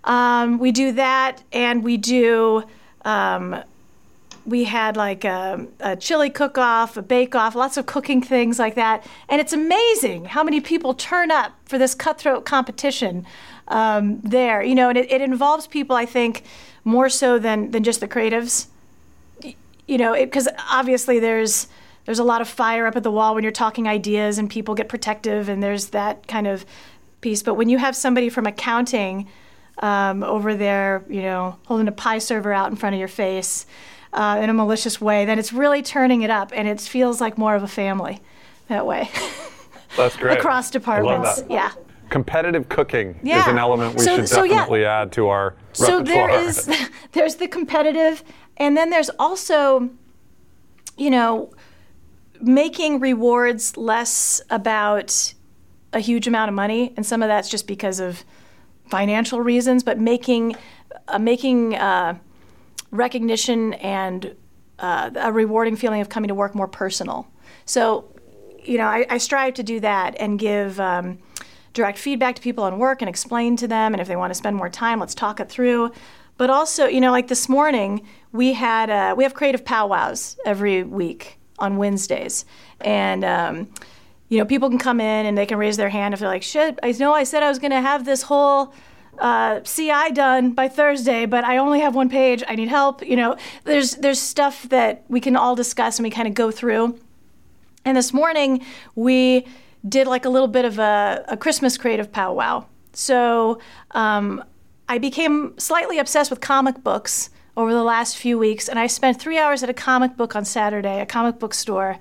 [0.03, 2.65] Um, we do that, and we do
[3.03, 3.63] um,
[4.45, 8.57] we had like a, a chili cook off, a bake off, lots of cooking things
[8.59, 9.05] like that.
[9.29, 13.25] And it's amazing how many people turn up for this cutthroat competition
[13.67, 14.63] um, there.
[14.63, 16.43] You know, and it, it, involves people, I think,
[16.83, 18.67] more so than, than just the creatives.
[19.87, 21.67] You know, because obviously there's
[22.05, 24.73] there's a lot of fire up at the wall when you're talking ideas and people
[24.73, 26.65] get protective and there's that kind of
[27.21, 27.43] piece.
[27.43, 29.27] But when you have somebody from accounting
[29.79, 33.65] um, over there, you know, holding a pie server out in front of your face
[34.13, 37.37] uh, in a malicious way, then it's really turning it up and it feels like
[37.37, 38.19] more of a family
[38.67, 39.09] that way.
[39.97, 40.37] That's great.
[40.37, 41.43] Across departments.
[41.49, 41.71] Yeah.
[42.09, 43.41] Competitive cooking Yeah.
[43.41, 44.55] is an element we So- should so, yeah.
[44.55, 46.27] definitely add to our so repertoire.
[46.29, 46.69] there is
[47.13, 48.23] there's the competitive
[48.57, 49.89] and then there's also
[50.97, 51.51] you know
[52.41, 55.33] making rewards less about
[55.93, 58.23] a huge amount of money and some of that's just because of
[58.89, 60.55] financial reasons but making
[61.07, 62.17] uh, making uh,
[62.91, 64.35] recognition and
[64.79, 67.27] uh, a rewarding feeling of coming to work more personal.
[67.65, 68.11] So
[68.63, 71.19] you know i, I strive to do that and give um,
[71.73, 74.35] direct feedback to people on work and explain to them and if they want to
[74.35, 75.91] spend more time let's talk it through.
[76.37, 80.83] But also you know like this morning we had uh, we have creative powwows every
[80.83, 82.45] week on wednesdays.
[82.81, 83.73] And um,
[84.29, 86.43] you know people can come in and they can raise their hand if they're like
[86.43, 88.73] shit i know i said i was going to have this whole
[89.21, 92.43] uh, CI done by Thursday, but I only have one page.
[92.47, 93.05] I need help.
[93.05, 96.49] You know, there's there's stuff that we can all discuss and we kind of go
[96.49, 96.99] through.
[97.85, 99.45] And this morning we
[99.87, 102.65] did like a little bit of a, a Christmas creative powwow.
[102.93, 103.59] So
[103.91, 104.43] um,
[104.89, 109.19] I became slightly obsessed with comic books over the last few weeks, and I spent
[109.19, 111.97] three hours at a comic book on Saturday, a comic book store,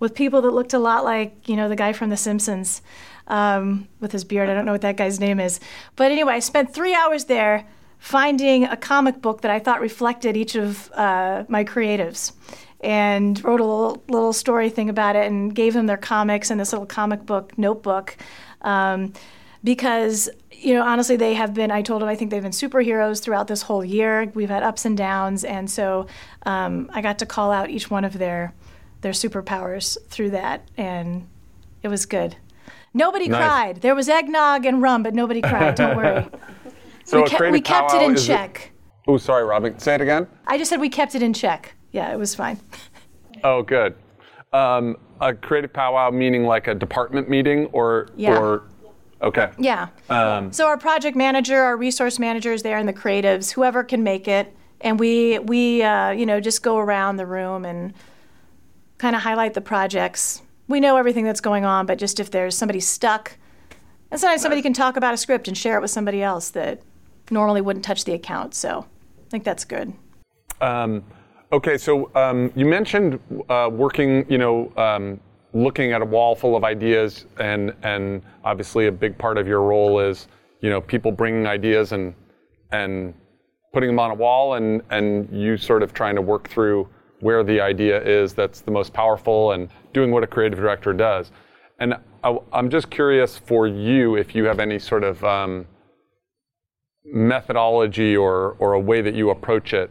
[0.00, 2.80] with people that looked a lot like you know the guy from The Simpsons
[3.26, 4.48] um, with his beard.
[4.48, 5.60] I don't know what that guy's name is,
[5.96, 7.66] but anyway, I spent three hours there
[7.98, 12.32] finding a comic book that I thought reflected each of uh, my creatives
[12.80, 16.60] and wrote a little, little story thing about it and gave them their comics and
[16.60, 18.14] this little comic book notebook.
[18.60, 19.14] Um,
[19.64, 23.22] because, you know, honestly, they have been, I told them, I think they've been superheroes
[23.22, 24.30] throughout this whole year.
[24.34, 25.42] We've had ups and downs.
[25.42, 26.06] And so
[26.44, 28.52] um, I got to call out each one of their,
[29.00, 30.68] their superpowers through that.
[30.76, 31.26] And
[31.82, 32.36] it was good.
[32.94, 33.40] Nobody Nice.
[33.44, 33.80] cried.
[33.80, 35.74] There was eggnog and rum, but nobody cried.
[35.74, 36.26] Don't worry.
[37.04, 38.70] so we, creative we kept it in check.
[39.08, 39.78] Oh, sorry, Robin.
[39.78, 40.26] Say it again.
[40.46, 41.74] I just said we kept it in check.
[41.90, 42.58] Yeah, it was fine.
[43.42, 43.94] Oh, good.
[44.52, 48.38] Um, a creative powwow meaning like a department meeting or Yeah.
[48.38, 48.62] or
[49.20, 49.50] okay.
[49.58, 49.88] Yeah.
[50.08, 54.28] Um, So our project manager, our resource managers there, and the creatives, whoever can make
[54.28, 57.92] it, and we we uh, you know just go around the room and
[58.98, 60.40] kind of highlight the projects.
[60.66, 63.36] We know everything that's going on, but just if there's somebody stuck,
[64.10, 66.80] and sometimes somebody can talk about a script and share it with somebody else that
[67.30, 68.54] normally wouldn't touch the account.
[68.54, 68.86] So
[69.26, 69.92] I think that's good.
[70.60, 71.04] Um,
[71.52, 75.20] okay, so um, you mentioned uh, working, you know, um,
[75.52, 79.62] looking at a wall full of ideas, and and obviously a big part of your
[79.62, 80.28] role is,
[80.60, 82.14] you know, people bringing ideas and
[82.72, 83.14] and
[83.72, 86.88] putting them on a wall, and and you sort of trying to work through
[87.20, 91.32] where the idea is that's the most powerful, and doing what a creative director does.
[91.78, 95.66] And I, I'm just curious for you if you have any sort of um,
[97.04, 99.90] methodology or or a way that you approach it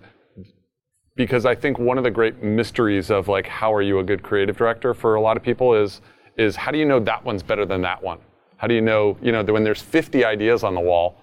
[1.16, 4.24] because I think one of the great mysteries of like how are you a good
[4.24, 6.02] creative director for a lot of people is
[6.38, 8.20] is how do you know that one's better than that one?
[8.58, 11.16] How do you know, you know, when there's 50 ideas on the wall,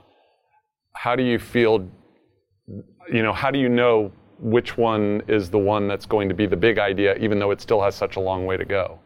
[0.92, 1.88] how do you feel
[3.12, 6.46] you know, how do you know which one is the one that's going to be
[6.46, 8.98] the big idea even though it still has such a long way to go?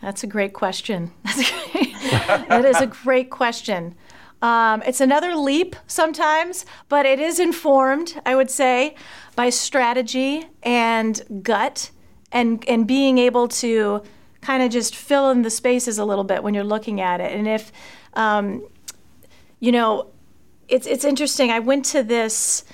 [0.00, 1.12] That's a great question.
[1.24, 3.94] that is a great question.
[4.42, 8.96] Um, it's another leap sometimes, but it is informed, I would say,
[9.36, 11.92] by strategy and gut
[12.32, 14.02] and, and being able to
[14.40, 17.30] kind of just fill in the spaces a little bit when you're looking at it.
[17.32, 17.70] And if,
[18.14, 18.66] um,
[19.60, 20.10] you know,
[20.68, 21.52] it's, it's interesting.
[21.52, 22.64] I went to this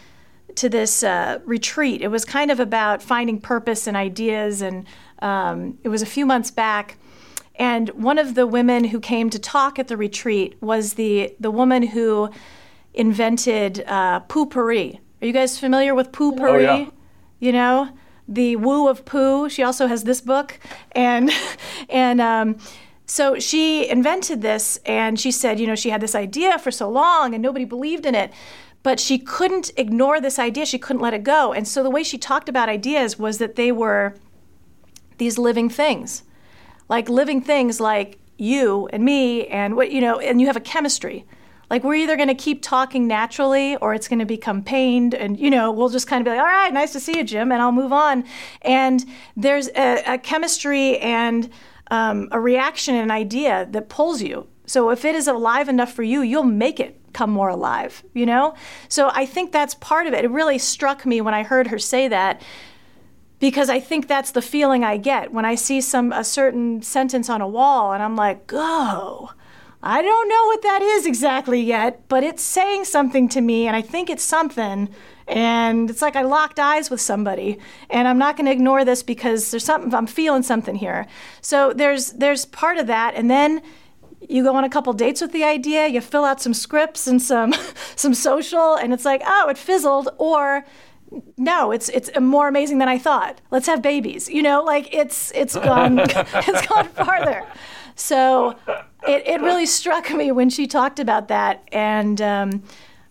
[0.58, 2.02] to this uh, retreat.
[2.02, 4.86] It was kind of about finding purpose and ideas, and
[5.20, 6.98] um, it was a few months back.
[7.56, 11.50] And one of the women who came to talk at the retreat was the the
[11.50, 12.30] woman who
[12.94, 15.00] invented uh, poo-pourri.
[15.20, 16.62] Are you guys familiar with poo-pourri?
[16.62, 16.90] yeah.
[17.40, 17.90] You know,
[18.26, 19.48] the woo of poo.
[19.48, 20.58] She also has this book,
[20.92, 21.30] and
[21.88, 22.58] and um,
[23.06, 26.90] so she invented this, and she said, you know, she had this idea for so
[26.90, 28.32] long, and nobody believed in it.
[28.82, 30.64] But she couldn't ignore this idea.
[30.64, 31.52] She couldn't let it go.
[31.52, 34.14] And so the way she talked about ideas was that they were
[35.18, 36.22] these living things
[36.88, 40.60] like living things like you and me and what you know and you have a
[40.60, 41.24] chemistry
[41.70, 45.38] like we're either going to keep talking naturally or it's going to become pained and
[45.38, 47.52] you know we'll just kind of be like all right nice to see you jim
[47.52, 48.24] and i'll move on
[48.62, 49.04] and
[49.36, 51.50] there's a, a chemistry and
[51.90, 55.92] um, a reaction and an idea that pulls you so if it is alive enough
[55.92, 58.54] for you you'll make it come more alive you know
[58.88, 61.78] so i think that's part of it it really struck me when i heard her
[61.78, 62.40] say that
[63.38, 67.30] because I think that's the feeling I get when I see some a certain sentence
[67.30, 69.30] on a wall and I'm like, "Go."
[69.80, 73.76] I don't know what that is exactly yet, but it's saying something to me and
[73.76, 74.88] I think it's something
[75.28, 79.04] and it's like I locked eyes with somebody and I'm not going to ignore this
[79.04, 81.06] because there's something I'm feeling something here.
[81.40, 83.62] So there's there's part of that and then
[84.20, 87.20] you go on a couple dates with the idea, you fill out some scripts and
[87.20, 87.54] some
[87.96, 90.64] some social and it's like, "Oh, it fizzled," or
[91.36, 93.40] no, it's it's more amazing than I thought.
[93.50, 94.28] Let's have babies.
[94.28, 97.44] You know, like it's it's gone it's gone farther.
[97.94, 98.56] So
[99.06, 102.62] it, it really struck me when she talked about that, and um,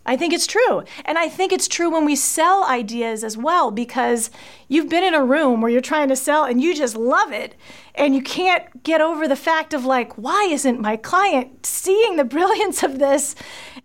[0.07, 0.83] I think it's true.
[1.05, 4.31] And I think it's true when we sell ideas as well, because
[4.67, 7.53] you've been in a room where you're trying to sell and you just love it,
[7.93, 12.23] and you can't get over the fact of like, why isn't my client seeing the
[12.23, 13.35] brilliance of this?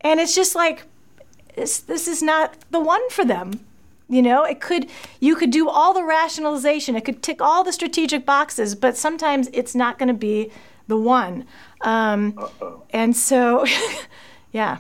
[0.01, 0.85] And it's just like,
[1.57, 3.61] this is not the one for them
[4.13, 7.73] you know, it could you could do all the rationalization, it could tick all the
[7.73, 10.51] strategic boxes, but sometimes it's not going to be
[10.87, 11.47] the one.
[11.81, 12.39] Um,
[12.91, 13.65] and so,
[14.53, 14.79] yeah.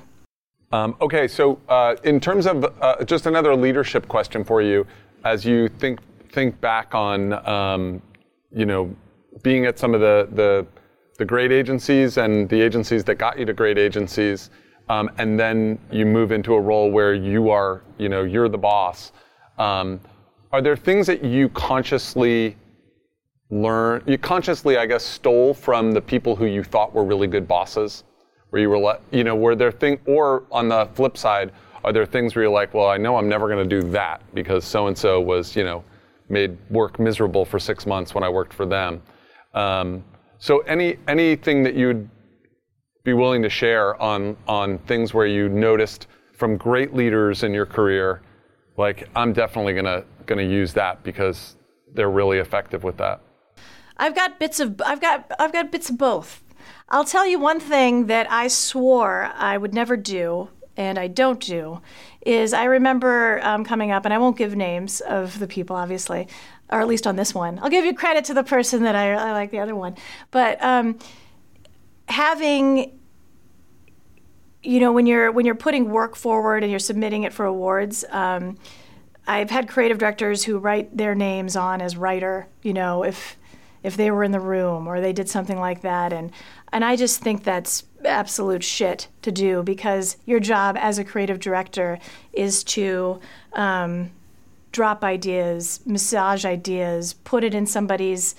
[0.72, 4.86] Um, okay, so uh, in terms of uh, just another leadership question for you,
[5.24, 8.00] as you think think back on, um,
[8.50, 8.94] you know,
[9.42, 10.66] being at some of the, the
[11.18, 14.48] the great agencies and the agencies that got you to great agencies,
[14.88, 18.58] um, and then you move into a role where you are, you know, you're the
[18.58, 19.12] boss.
[19.58, 20.00] Um,
[20.52, 22.56] are there things that you consciously
[23.50, 27.46] learn, you consciously, I guess, stole from the people who you thought were really good
[27.46, 28.04] bosses?
[28.52, 31.52] Where you were, let, you know, were there things, or on the flip side,
[31.84, 34.20] are there things where you're like, well, I know I'm never going to do that
[34.34, 35.82] because so and so was, you know,
[36.28, 39.00] made work miserable for six months when I worked for them.
[39.54, 40.04] Um,
[40.38, 42.10] so any anything that you'd
[43.04, 47.66] be willing to share on on things where you noticed from great leaders in your
[47.66, 48.20] career,
[48.76, 51.56] like I'm definitely gonna gonna use that because
[51.94, 53.20] they're really effective with that.
[53.96, 56.42] I've got bits of I've got I've got bits of both.
[56.88, 61.40] I'll tell you one thing that I swore I would never do, and I don't
[61.40, 61.80] do,
[62.24, 66.28] is I remember um, coming up, and I won't give names of the people, obviously,
[66.70, 67.58] or at least on this one.
[67.60, 69.96] I'll give you credit to the person that I, I like the other one,
[70.30, 70.98] but um,
[72.08, 72.98] having
[74.62, 78.04] you know when you're when you're putting work forward and you're submitting it for awards
[78.10, 78.56] um,
[79.26, 83.36] i've had creative directors who write their names on as writer you know if
[83.82, 86.12] if they were in the room or they did something like that.
[86.12, 86.30] And
[86.72, 91.38] and I just think that's absolute shit to do because your job as a creative
[91.38, 91.98] director
[92.32, 93.20] is to
[93.52, 94.10] um,
[94.72, 98.34] drop ideas, massage ideas, put it in somebody's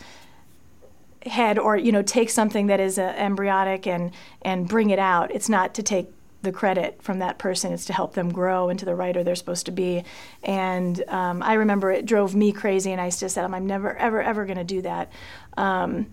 [1.25, 5.31] head or you know take something that is uh, embryonic and and bring it out.
[5.31, 6.07] It's not to take
[6.43, 7.73] the credit from that person.
[7.73, 10.03] It's to help them grow into the writer they're supposed to be.
[10.43, 14.21] And um, I remember it drove me crazy, and I just said, I'm never, ever,
[14.21, 15.11] ever going to do that.
[15.57, 16.07] Um,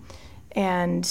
[0.52, 1.04] and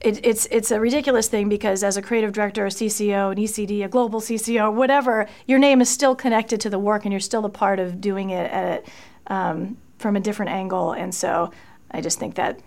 [0.00, 3.84] it, it's it's a ridiculous thing because as a creative director, a CCO, an ECD,
[3.84, 7.44] a global CCO, whatever, your name is still connected to the work, and you're still
[7.44, 8.84] a part of doing it at,
[9.26, 10.92] um, from a different angle.
[10.92, 11.50] And so
[11.90, 12.60] I just think that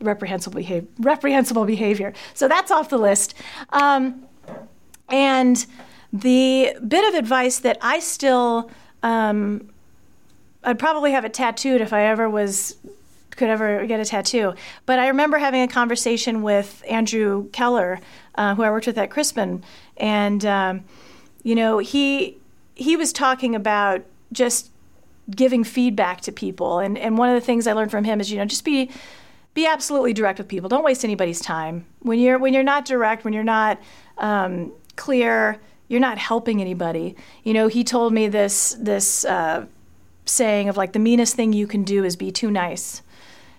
[0.00, 0.88] reprehensible behavior.
[0.98, 2.12] Reprehensible behavior.
[2.34, 3.34] So that's off the list.
[3.70, 4.26] Um,
[5.08, 5.64] and
[6.12, 8.70] the bit of advice that I still,
[9.02, 9.70] um,
[10.64, 12.76] I'd probably have it tattooed if I ever was
[13.36, 14.54] could ever get a tattoo.
[14.86, 18.00] But I remember having a conversation with Andrew Keller,
[18.34, 19.62] uh, who I worked with at Crispin,
[19.96, 20.84] and um,
[21.42, 22.38] you know he
[22.74, 24.70] he was talking about just
[25.30, 28.30] giving feedback to people, and and one of the things I learned from him is
[28.30, 28.90] you know just be
[29.56, 30.68] be absolutely direct with people.
[30.68, 31.86] Don't waste anybody's time.
[32.00, 33.80] When you're when you're not direct, when you're not
[34.18, 37.16] um, clear, you're not helping anybody.
[37.42, 39.64] You know, he told me this this uh,
[40.26, 43.02] saying of like the meanest thing you can do is be too nice.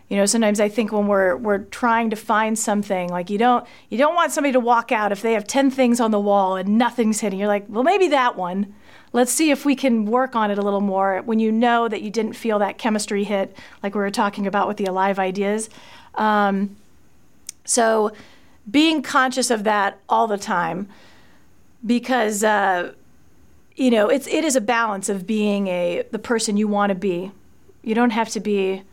[0.08, 3.66] You know, sometimes I think when we're we're trying to find something, like you don't
[3.90, 6.58] you don't want somebody to walk out if they have ten things on the wall
[6.58, 7.40] and nothing's hitting.
[7.40, 8.76] You're like, well, maybe that one
[9.14, 12.02] let's see if we can work on it a little more when you know that
[12.02, 15.70] you didn't feel that chemistry hit, like we were talking about with the alive ideas.
[16.16, 16.76] Um,
[17.66, 18.12] so
[18.70, 20.90] being conscious of that all the time,
[21.86, 22.94] because uh,
[23.76, 26.96] you know it's it is a balance of being a the person you want to
[26.96, 27.32] be.
[27.84, 28.84] You don't have to be.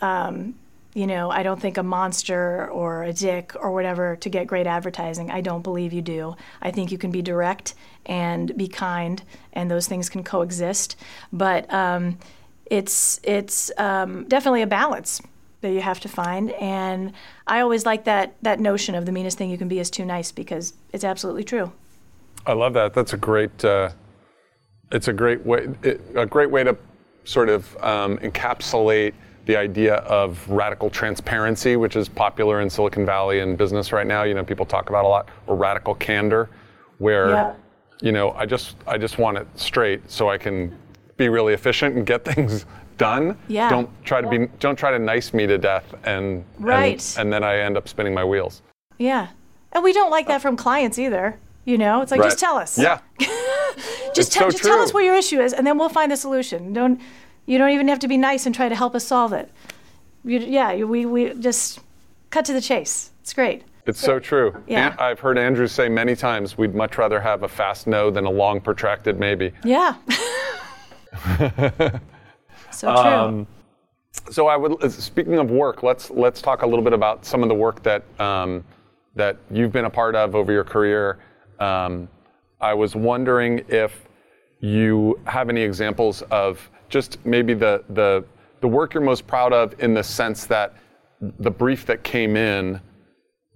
[0.00, 0.54] Um,
[0.94, 4.66] you know, I don't think a monster or a dick or whatever to get great
[4.66, 5.30] advertising.
[5.30, 6.34] I don't believe you do.
[6.60, 7.74] I think you can be direct
[8.06, 9.22] and be kind,
[9.52, 10.96] and those things can coexist.
[11.32, 12.18] But um,
[12.66, 15.22] it's it's um, definitely a balance
[15.60, 16.50] that you have to find.
[16.52, 17.12] And
[17.46, 20.04] I always like that that notion of the meanest thing you can be is too
[20.04, 21.70] nice because it's absolutely true.
[22.46, 22.94] I love that.
[22.94, 23.64] That's a great.
[23.64, 23.90] Uh,
[24.90, 25.68] it's a great way.
[25.82, 26.76] It, a great way to
[27.24, 29.14] sort of um, encapsulate
[29.50, 34.22] the idea of radical transparency, which is popular in Silicon Valley and business right now.
[34.22, 36.48] You know, people talk about a lot, or radical candor,
[36.98, 37.54] where Yeah.
[38.00, 40.72] you know, I just I just want it straight so I can
[41.16, 42.64] be really efficient and get things
[42.96, 43.36] done.
[43.48, 43.68] Yeah.
[43.68, 47.16] Don't try to be don't try to nice me to death and and- Right.
[47.18, 48.62] and, then I end up spinning my wheels.
[48.98, 49.28] Yeah.
[49.72, 51.38] And we don't like that from clients either.
[51.64, 52.46] You know, it's like just Right.
[52.48, 52.78] tell us.
[52.78, 53.00] Yeah.
[54.12, 54.98] Just, It's tell, so just tell us true.
[55.00, 56.72] what your issue is, and then we'll find the solution.
[56.72, 57.00] Don't
[57.50, 59.50] you don't even have to be nice and try to help us solve it.
[60.24, 61.80] You, yeah, you- we we just
[62.30, 63.10] cut to the chase.
[63.22, 63.64] It's great.
[63.86, 64.62] It's so true.
[64.68, 64.90] Yeah.
[64.92, 68.24] And I've heard Andrew say many times we'd much rather have a fast no than
[68.24, 69.52] a long protracted maybe.
[69.64, 69.96] Yeah.
[72.70, 72.94] so true.
[72.94, 73.46] Um,
[74.30, 77.48] So I would, speaking of work, let's let's talk a little bit about some of
[77.48, 78.62] the work that um,
[79.16, 81.18] that you've been a part of over your career.
[81.58, 82.08] Um,
[82.60, 83.92] I was wondering if
[84.60, 88.24] you have any examples of just maybe the the
[88.60, 90.74] the work you're most proud of in the sense that
[91.38, 92.80] the brief that came in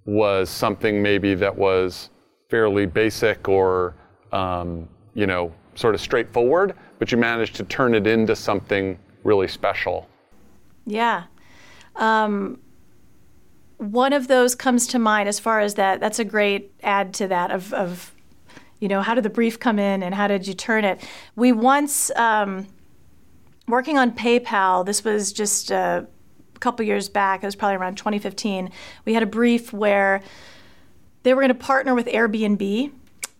[0.06, 2.10] was something maybe that was
[2.48, 3.94] fairly basic or
[4.32, 9.48] um, you know sort of straightforward, but you managed to turn it into something really
[9.48, 10.08] special.
[10.86, 11.24] Yeah.
[11.96, 12.60] Um,
[13.78, 16.00] one of those comes to mind as far as that.
[16.00, 18.14] That's a great add to that of, of
[18.80, 21.00] you know, how did the brief come in and how did you turn it?
[21.36, 22.66] We once, um,
[23.66, 26.06] working on PayPal, this was just a
[26.60, 28.70] couple years back, it was probably around 2015,
[29.04, 30.22] we had a brief where
[31.22, 32.92] they were going to partner with Airbnb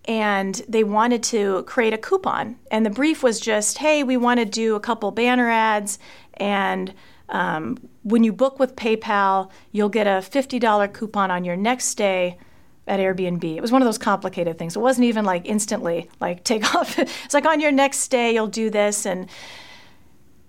[0.06, 2.56] and they wanted to create a coupon.
[2.70, 5.98] And the brief was just, hey, we want to do a couple banner ads,
[6.34, 6.92] and
[7.28, 12.38] um, when you book with PayPal, you'll get a $50 coupon on your next stay
[12.86, 13.56] at Airbnb.
[13.56, 14.76] It was one of those complicated things.
[14.76, 16.98] It wasn't even like instantly, like take off.
[16.98, 19.06] it's like on your next stay, you'll do this.
[19.06, 19.28] And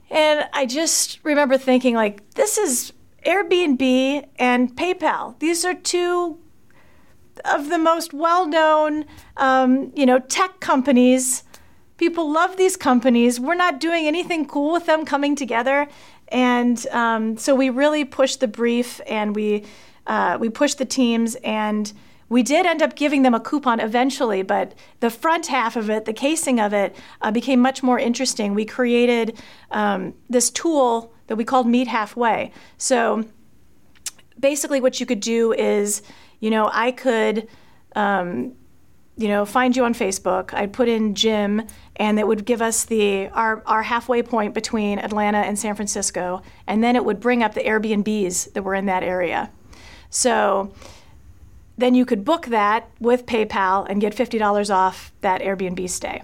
[0.09, 2.93] and I just remember thinking, like, this is
[3.25, 5.37] Airbnb and PayPal.
[5.39, 6.37] These are two
[7.43, 9.05] of the most well-known,
[9.37, 11.43] um, you know, tech companies.
[11.97, 13.39] People love these companies.
[13.39, 15.87] We're not doing anything cool with them coming together,
[16.29, 19.65] and um, so we really pushed the brief and we
[20.07, 21.93] uh, we pushed the teams and.
[22.27, 26.05] We did end up giving them a coupon eventually, but the front half of it,
[26.05, 28.55] the casing of it, uh, became much more interesting.
[28.55, 29.37] We created
[29.71, 32.51] um, this tool that we called Meet Halfway.
[32.77, 33.25] So
[34.39, 36.01] basically, what you could do is,
[36.39, 37.47] you know, I could,
[37.95, 38.53] um,
[39.17, 40.53] you know, find you on Facebook.
[40.53, 41.61] I'd put in Jim,
[41.95, 46.41] and it would give us the our our halfway point between Atlanta and San Francisco,
[46.67, 49.51] and then it would bring up the Airbnbs that were in that area.
[50.09, 50.73] So
[51.77, 56.23] then you could book that with PayPal and get $50 off that Airbnb stay.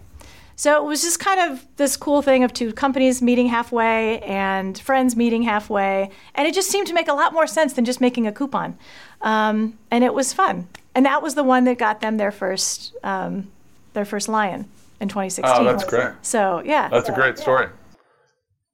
[0.55, 4.77] So it was just kind of this cool thing of two companies meeting halfway and
[4.77, 6.11] friends meeting halfway.
[6.35, 8.77] And it just seemed to make a lot more sense than just making a coupon.
[9.21, 10.67] Um, and it was fun.
[10.93, 13.51] And that was the one that got them their first, um,
[13.93, 15.51] their first lion in 2016.
[15.51, 16.13] Oh, that's great.
[16.21, 16.89] So, yeah.
[16.89, 17.67] That's a great story.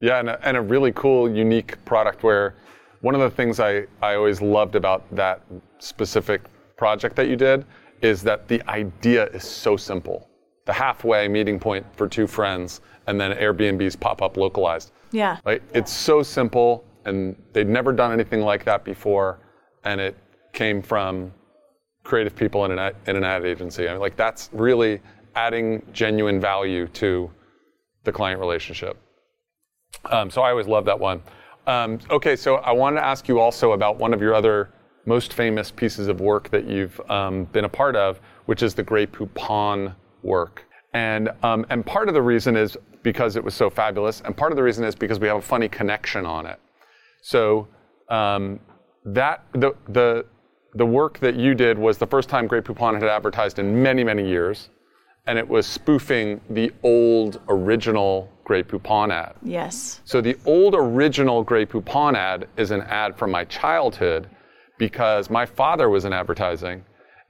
[0.02, 2.56] Yeah, and a, and a really cool, unique product where
[3.00, 5.42] one of the things I, I always loved about that
[5.80, 6.42] specific
[6.78, 7.66] project that you did
[8.02, 10.30] is that the idea is so simple.
[10.66, 14.92] The halfway meeting point for two friends, and then Airbnbs pop up localized.
[15.12, 15.38] yeah.
[15.46, 19.40] Like it's so simple, and they'd never done anything like that before,
[19.84, 20.16] and it
[20.54, 21.34] came from
[22.04, 23.88] creative people in an ad, in an ad agency.
[23.88, 25.02] I mean, like that's really
[25.36, 27.32] adding genuine value to
[28.04, 28.98] the client relationship.
[30.06, 31.22] Um, so I always love that one.
[31.66, 34.70] Um, okay, so I wanted to ask you also about one of your other
[35.08, 38.84] most famous pieces of work that you've um, been a part of, which is the
[38.84, 40.66] Grey Poupon work.
[40.94, 44.52] And um, and part of the reason is because it was so fabulous, and part
[44.52, 46.60] of the reason is because we have a funny connection on it.
[47.22, 47.68] So
[48.10, 48.60] um,
[49.06, 50.26] that the the
[50.76, 54.04] the work that you did was the first time Grey Poupon had advertised in many
[54.04, 54.70] many years,
[55.26, 59.36] and it was spoofing the old original Grey Poupon ad.
[59.44, 60.02] Yes.
[60.04, 64.30] So the old original Grey Poupon ad is an ad from my childhood
[64.78, 66.84] because my father was in advertising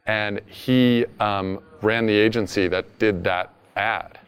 [0.06, 4.20] and he um, ran the agency that did that ad.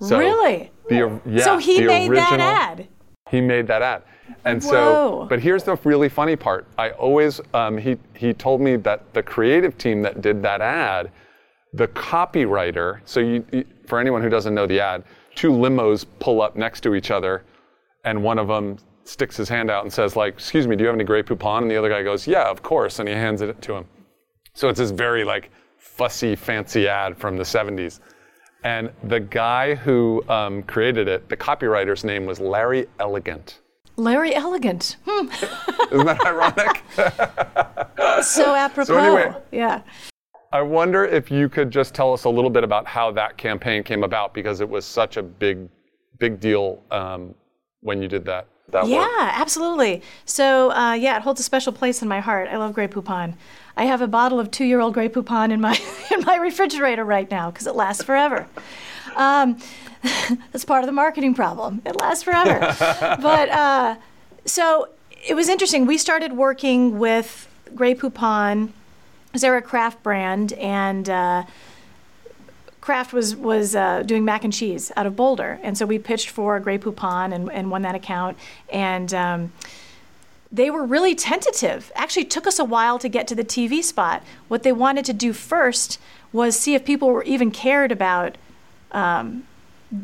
[0.00, 0.70] So really?
[0.88, 2.88] The, yeah, so he made original, that ad.
[3.30, 4.02] He made that ad.
[4.44, 4.70] And Whoa.
[4.70, 6.66] so, but here's the really funny part.
[6.78, 11.10] I always, um, he, he told me that the creative team that did that ad,
[11.72, 16.40] the copywriter, so you, you- for anyone who doesn't know the ad, two limos pull
[16.40, 17.44] up next to each other,
[18.04, 20.88] and one of them sticks his hand out and says, like, excuse me, do you
[20.88, 21.62] have any Grey Poupon?
[21.62, 23.86] And the other guy goes, yeah, of course, and he hands it to him.
[24.54, 28.00] So it's this very like fussy, fancy ad from the 70s.
[28.64, 33.60] And the guy who um, created it, the copywriter's name was Larry Elegant.
[33.96, 34.96] Larry Elegant.
[35.06, 35.26] Hmm.
[35.94, 36.82] Isn't that ironic?
[38.24, 38.86] so apropos.
[38.86, 39.82] So anyway, yeah.
[40.52, 43.82] I wonder if you could just tell us a little bit about how that campaign
[43.82, 45.68] came about because it was such a big,
[46.18, 47.34] big deal um,
[47.80, 48.46] when you did that.
[48.72, 49.40] That yeah, work.
[49.40, 50.02] absolutely.
[50.24, 52.48] So uh, yeah, it holds a special place in my heart.
[52.50, 53.34] I love Grey Poupon.
[53.76, 55.78] I have a bottle of two-year-old Grey Poupon in my
[56.10, 58.46] in my refrigerator right now because it lasts forever.
[59.14, 59.58] Um,
[60.50, 61.82] that's part of the marketing problem.
[61.84, 62.58] It lasts forever.
[63.22, 63.96] but uh,
[64.44, 64.88] so
[65.26, 65.86] it was interesting.
[65.86, 68.70] We started working with Grey Poupon.
[69.32, 71.44] They're a Kraft brand, and uh,
[72.82, 76.28] Kraft was was uh, doing mac and cheese out of Boulder, and so we pitched
[76.28, 78.36] for Grey Poupon and, and won that account.
[78.70, 79.52] And um,
[80.50, 81.92] they were really tentative.
[81.94, 84.24] Actually, took us a while to get to the TV spot.
[84.48, 86.00] What they wanted to do first
[86.32, 88.36] was see if people were even cared about
[88.90, 89.44] um,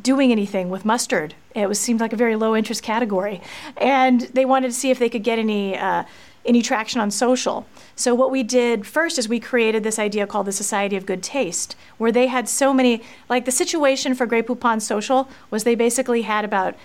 [0.00, 1.34] doing anything with mustard.
[1.56, 3.40] It was seemed like a very low interest category,
[3.76, 6.04] and they wanted to see if they could get any uh,
[6.46, 7.66] any traction on social.
[7.98, 11.20] So what we did first is we created this idea called the Society of Good
[11.20, 15.74] Taste, where they had so many like the situation for Grey Poupon Social was they
[15.74, 16.76] basically had about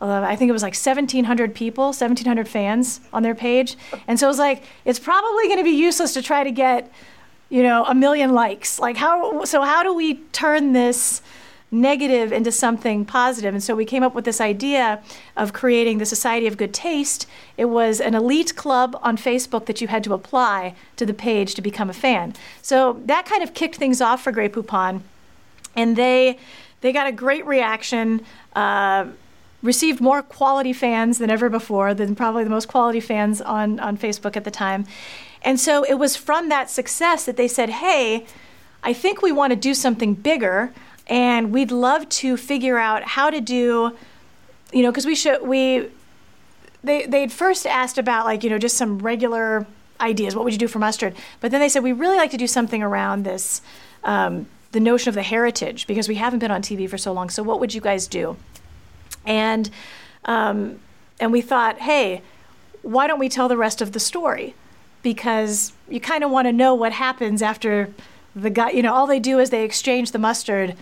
[0.00, 3.76] uh, I think it was like 1,700 people, 1,700 fans on their page,
[4.08, 6.90] and so it was like it's probably going to be useless to try to get
[7.50, 8.78] you know a million likes.
[8.78, 11.20] Like how so how do we turn this
[11.72, 13.54] negative into something positive.
[13.54, 15.02] And so we came up with this idea
[15.36, 17.26] of creating the Society of Good Taste.
[17.56, 21.54] It was an elite club on Facebook that you had to apply to the page
[21.54, 22.34] to become a fan.
[22.60, 25.00] So that kind of kicked things off for Grey Poupon.
[25.74, 26.38] And they
[26.82, 28.20] they got a great reaction.
[28.54, 29.06] Uh,
[29.62, 33.96] received more quality fans than ever before, than probably the most quality fans on, on
[33.96, 34.84] Facebook at the time.
[35.42, 38.26] And so it was from that success that they said, hey,
[38.82, 40.72] I think we want to do something bigger
[41.06, 43.96] and we'd love to figure out how to do
[44.72, 45.88] you know because we should we
[46.82, 49.66] they they'd first asked about like you know just some regular
[50.00, 51.14] ideas what would you do for mustard?
[51.40, 53.62] But then they said we really like to do something around this
[54.04, 57.30] um, the notion of the heritage because we haven't been on tv for so long.
[57.30, 58.36] So what would you guys do?
[59.24, 59.70] And
[60.24, 60.80] um,
[61.20, 62.22] and we thought hey
[62.82, 64.54] why don't we tell the rest of the story?
[65.04, 67.90] Because you kind of want to know what happens after
[68.34, 70.76] the guy, you know, all they do is they exchange the mustard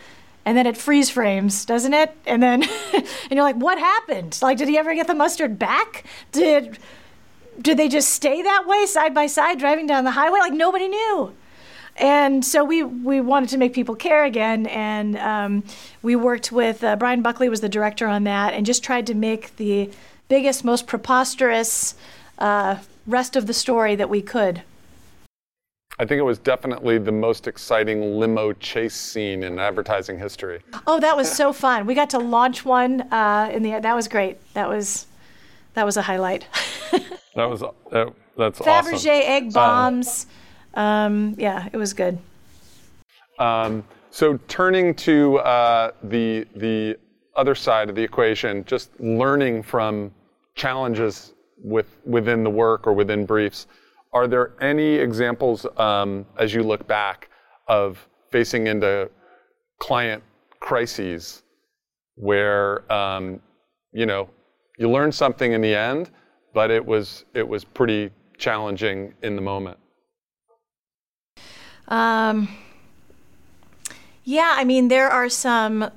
[0.45, 2.17] and then it freeze frames, doesn't it?
[2.27, 4.39] And then and you're like, what happened?
[4.43, 6.05] Like, did he ever get the mustard back?
[6.33, 6.79] Did
[7.61, 10.41] did they just stay that way side by side driving down the highway?
[10.41, 11.35] Like nobody knew.
[11.97, 15.65] And so we we wanted to make people care again, and um,
[16.03, 19.15] we worked with uh, Brian Buckley was the director on that, and just tried to
[19.15, 19.91] make the
[20.29, 21.95] biggest, most preposterous
[22.39, 24.63] uh, rest of the story that we could.
[26.01, 30.63] I think it was definitely the most exciting limo chase scene in advertising history.
[30.87, 31.85] Oh, that was so fun.
[31.85, 34.39] We got to launch one uh, in the that was great.
[34.55, 35.07] That was
[35.75, 36.47] that was a highlight.
[37.35, 39.11] that was uh, that's Fabergé awesome.
[39.11, 40.27] egg um, bombs.
[40.73, 42.19] Um, um, yeah, it was good.
[43.39, 46.97] Um, so turning to uh, the the
[47.37, 50.13] other side of the equation, just learning from
[50.55, 53.67] challenges with within the work or within briefs.
[54.13, 57.29] Are there any examples um, as you look back
[57.69, 59.09] of facing into
[59.79, 60.23] client
[60.59, 61.43] crises
[62.17, 63.41] where um,
[63.93, 64.29] you know
[64.79, 66.11] you learned something in the end,
[66.53, 69.79] but it was it was pretty challenging in the moment?
[71.87, 72.49] Um,
[74.25, 75.91] yeah, I mean there are some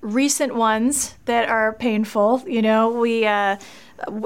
[0.00, 2.42] recent ones that are painful.
[2.46, 3.58] You know, we uh,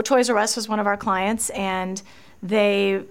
[0.02, 2.00] Toys R Us was one of our clients, and
[2.42, 3.04] they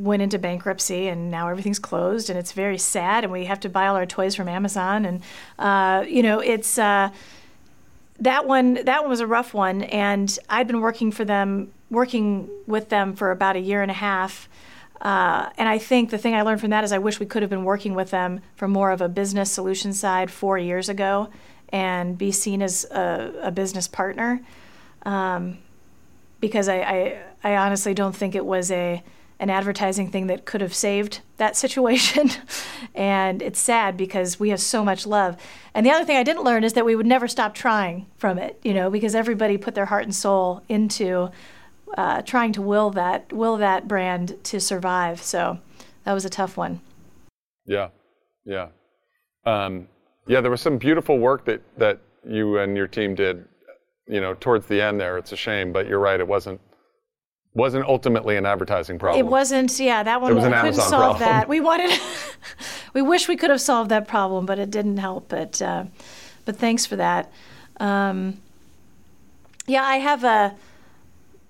[0.00, 3.68] went into bankruptcy and now everything's closed and it's very sad and we have to
[3.68, 5.22] buy all our toys from Amazon and
[5.58, 7.10] uh, you know it's uh,
[8.18, 12.48] that one that one was a rough one and I'd been working for them working
[12.66, 14.48] with them for about a year and a half
[15.02, 17.42] uh, and I think the thing I learned from that is I wish we could
[17.42, 21.28] have been working with them from more of a business solution side four years ago
[21.68, 24.40] and be seen as a, a business partner
[25.02, 25.58] um,
[26.40, 29.02] because I, I I honestly don't think it was a
[29.40, 32.30] an advertising thing that could have saved that situation.
[32.94, 35.36] and it's sad because we have so much love.
[35.74, 38.38] And the other thing I didn't learn is that we would never stop trying from
[38.38, 41.30] it, you know, because everybody put their heart and soul into
[41.96, 45.22] uh, trying to will that will that brand to survive.
[45.22, 45.58] So
[46.04, 46.80] that was a tough one.
[47.66, 47.88] Yeah,
[48.44, 48.68] yeah,
[49.44, 49.88] um,
[50.26, 50.40] yeah.
[50.40, 53.44] There was some beautiful work that that you and your team did.
[54.06, 56.18] You know, towards the end there, it's a shame, but you're right.
[56.18, 56.60] It wasn't
[57.54, 59.24] wasn't ultimately an advertising problem.
[59.24, 59.78] It wasn't.
[59.78, 60.32] Yeah, that one.
[60.32, 61.28] It was an couldn't Amazon solve problem.
[61.28, 61.48] that.
[61.48, 61.98] We wanted
[62.94, 65.28] we wish we could have solved that problem, but it didn't help.
[65.28, 65.84] But uh,
[66.44, 67.32] but thanks for that.
[67.78, 68.40] Um,
[69.66, 70.54] yeah, I have a,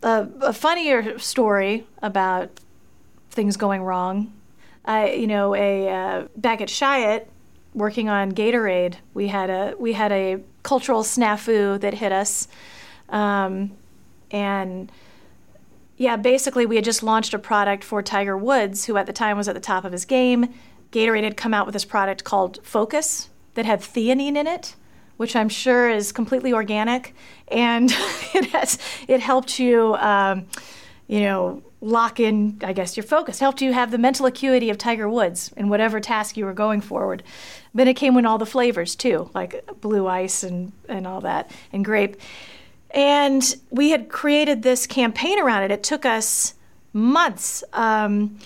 [0.03, 2.51] a a funnier story about
[3.31, 4.33] things going wrong.
[4.85, 7.27] I you know a uh, back at Chiat,
[7.75, 12.49] working on Gatorade, we had a we had a cultural snafu that hit us,
[13.11, 13.73] um,
[14.31, 14.91] and
[16.01, 19.37] yeah, basically we had just launched a product for Tiger Woods, who at the time
[19.37, 20.49] was at the top of his game.
[20.93, 24.77] Gatorade had come out with this product called Focus that had theanine in it,
[25.19, 27.15] which I'm sure is completely organic,
[27.49, 27.91] and
[28.35, 28.79] it has
[29.09, 30.47] it helped you, um,
[31.07, 34.79] you know, lock in, I guess, your focus, helped you have the mental acuity of
[34.79, 37.23] Tiger Woods in whatever task you were going forward.
[37.75, 41.51] Then it came with all the flavors too, like blue ice and, and all that,
[41.75, 42.17] and grape.
[42.93, 45.71] And we had created this campaign around it.
[45.71, 46.55] It took us
[46.93, 47.63] months.
[47.73, 48.39] Um,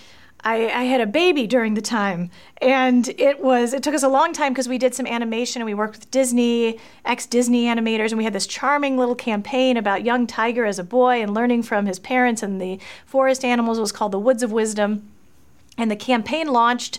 [0.47, 2.31] I, I, had a baby during the time,
[2.61, 5.67] and it was it took us a long time because we did some animation and
[5.67, 10.05] we worked with Disney, ex Disney animators, and we had this charming little campaign about
[10.05, 13.79] young Tiger as a boy and learning from his parents and the forest animals.
[13.79, 15.11] It was called the Woods of Wisdom,
[15.79, 16.99] and the campaign launched,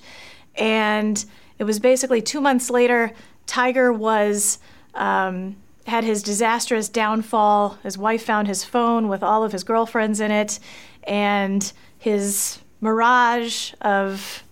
[0.56, 1.24] and
[1.60, 3.14] it was basically two months later.
[3.46, 4.58] Tiger was.
[4.96, 7.78] Um, had his disastrous downfall.
[7.84, 10.60] His wife found his phone with all of his girlfriends in it,
[11.04, 14.44] and his mirage of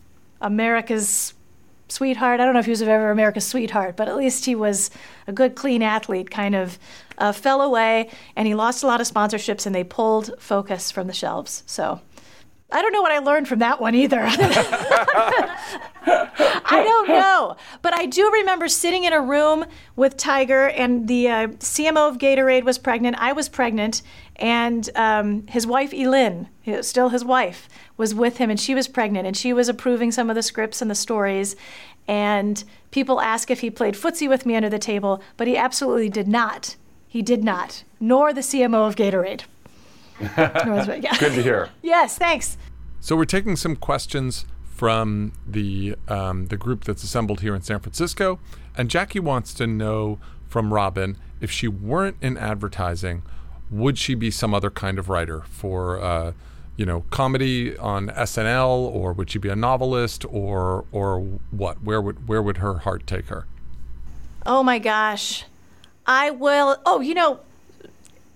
[0.41, 1.33] America's
[1.89, 2.39] sweetheart.
[2.39, 4.89] I don't know if he was ever America's sweetheart, but at least he was
[5.27, 6.79] a good, clean athlete, kind of
[7.17, 11.07] uh, fell away, and he lost a lot of sponsorships, and they pulled Focus from
[11.07, 11.63] the shelves.
[11.65, 12.01] So
[12.73, 14.23] I don't know what I learned from that one either.
[16.05, 17.55] I don't know.
[17.83, 19.65] But I do remember sitting in a room
[19.95, 23.15] with Tiger, and the uh, CMO of Gatorade was pregnant.
[23.19, 24.01] I was pregnant,
[24.37, 26.49] and um, his wife, Elin,
[26.81, 30.31] still his wife, was with him, and she was pregnant, and she was approving some
[30.31, 31.55] of the scripts and the stories.
[32.07, 36.09] And people ask if he played footsie with me under the table, but he absolutely
[36.09, 36.75] did not.
[37.07, 39.43] He did not, nor the CMO of Gatorade.
[40.19, 41.15] Yeah.
[41.19, 41.69] Good to hear.
[41.81, 42.57] yes, thanks.
[42.99, 47.79] So we're taking some questions from the um, the group that's assembled here in San
[47.79, 48.39] Francisco,
[48.77, 53.23] and Jackie wants to know from Robin if she weren't in advertising,
[53.69, 56.01] would she be some other kind of writer for?
[56.01, 56.33] Uh,
[56.75, 61.19] you know, comedy on SNL, or would she be a novelist, or or
[61.51, 61.83] what?
[61.83, 63.45] Where would where would her heart take her?
[64.45, 65.45] Oh my gosh,
[66.07, 66.77] I will.
[66.85, 67.39] Oh, you know,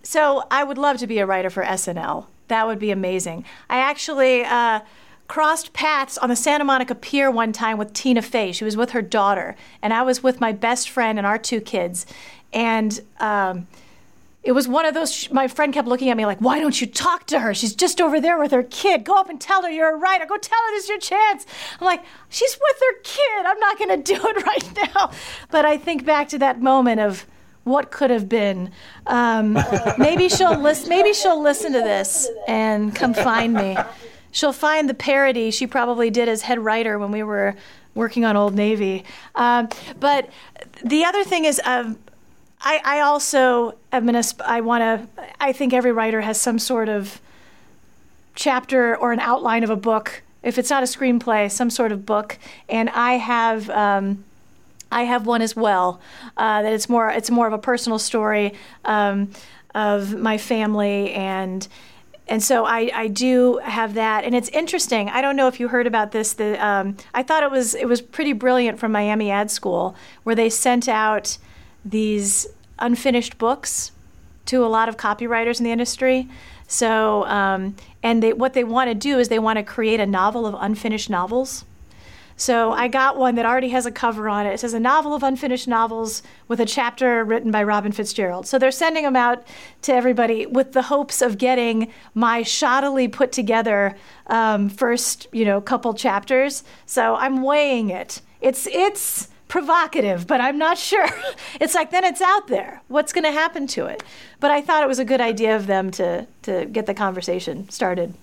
[0.08, 2.28] so I would love to be a writer for SNL.
[2.48, 3.44] That would be amazing.
[3.70, 4.80] I actually uh,
[5.28, 8.54] crossed paths on the Santa Monica Pier one time with Tina Fey.
[8.54, 11.60] She was with her daughter, and I was with my best friend and our two
[11.60, 12.06] kids.
[12.54, 13.68] And um,
[14.44, 15.30] it was one of those.
[15.30, 17.54] My friend kept looking at me like, "Why don't you talk to her?
[17.54, 19.04] She's just over there with her kid.
[19.04, 20.26] Go up and tell her you're a writer.
[20.26, 21.46] Go tell her this is your chance."
[21.82, 23.46] I'm like, "She's with her kid.
[23.46, 25.12] I'm not going to do it right now."
[25.52, 27.26] But I think back to that moment of
[27.68, 28.72] what could have been.
[29.06, 29.58] Um,
[29.98, 30.90] maybe she'll listen.
[30.90, 33.78] Maybe she'll listen to this and come find me.
[34.32, 37.56] She'll find the parody she probably did as head writer when we were
[37.96, 39.04] working on Old Navy.
[39.36, 40.30] Um, but
[40.84, 41.98] the other thing is, um,
[42.62, 44.10] I, I, also am.
[44.46, 45.24] I want to.
[45.40, 47.22] I think every writer has some sort of
[48.36, 50.24] chapter or an outline of a book.
[50.44, 52.38] If it's not a screenplay, some sort of book.
[52.70, 53.70] And I have.
[53.70, 54.24] Um,
[54.92, 56.00] I have one as well.
[56.36, 58.54] Uh, that it's more it's more of a personal story
[58.86, 59.32] um,
[59.76, 61.68] of my family and
[62.30, 65.68] and so I, I do have that and it's interesting i don't know if you
[65.68, 69.32] heard about this the, um, i thought it was it was pretty brilliant from miami
[69.32, 71.38] ad school where they sent out
[71.86, 72.48] these
[72.80, 73.92] unfinished books
[74.46, 76.28] to a lot of copywriters in the industry
[76.68, 80.06] so um, and they, what they want to do is they want to create a
[80.06, 81.66] novel of unfinished novels
[82.40, 84.54] so I got one that already has a cover on it.
[84.54, 88.46] It says a novel of unfinished novels with a chapter written by Robin Fitzgerald.
[88.46, 89.44] So they're sending them out
[89.82, 95.60] to everybody with the hopes of getting my shoddily put together um, first, you know,
[95.60, 96.64] couple chapters.
[96.86, 98.22] So I'm weighing it.
[98.40, 101.08] It's it's provocative, but I'm not sure.
[101.60, 102.84] it's like then it's out there.
[102.88, 104.04] What's going to happen to it?
[104.40, 107.68] But I thought it was a good idea of them to to get the conversation
[107.70, 108.14] started.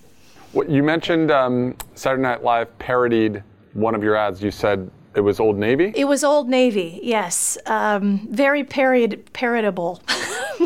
[0.69, 3.43] You mentioned um, Saturday Night Live parodied
[3.75, 5.91] one of your ads, you said it was Old Navy?
[5.95, 7.57] It was Old Navy, yes.
[7.65, 10.01] Um, very parod- parodable,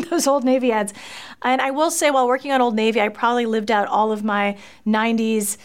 [0.10, 0.94] those Old Navy ads.
[1.42, 4.24] And I will say, while working on Old Navy, I probably lived out all of
[4.24, 4.56] my
[4.86, 5.58] 90s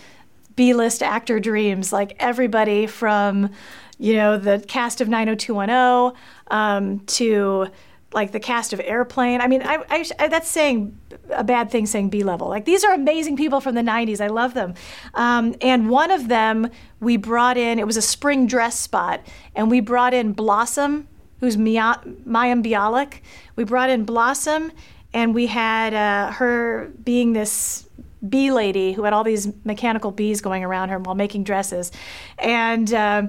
[0.56, 3.52] B list actor dreams, like everybody from,
[4.00, 7.68] you know, the cast of 90210 um, to
[8.16, 9.42] like the cast of Airplane.
[9.42, 10.98] I mean, I, I, I, that's saying
[11.30, 12.48] a bad thing saying B level.
[12.48, 14.22] Like these are amazing people from the 90s.
[14.22, 14.74] I love them.
[15.14, 16.70] Um, and one of them
[17.02, 19.22] we brought in, it was a spring dress spot,
[19.54, 21.08] and we brought in Blossom,
[21.42, 23.20] who's Mia, Mayim Bialik.
[23.58, 24.72] We brought in Blossom,
[25.14, 27.88] and we had uh, her being this
[28.28, 31.92] bee lady who had all these mechanical bees going around her while making dresses.
[32.40, 33.28] And, uh,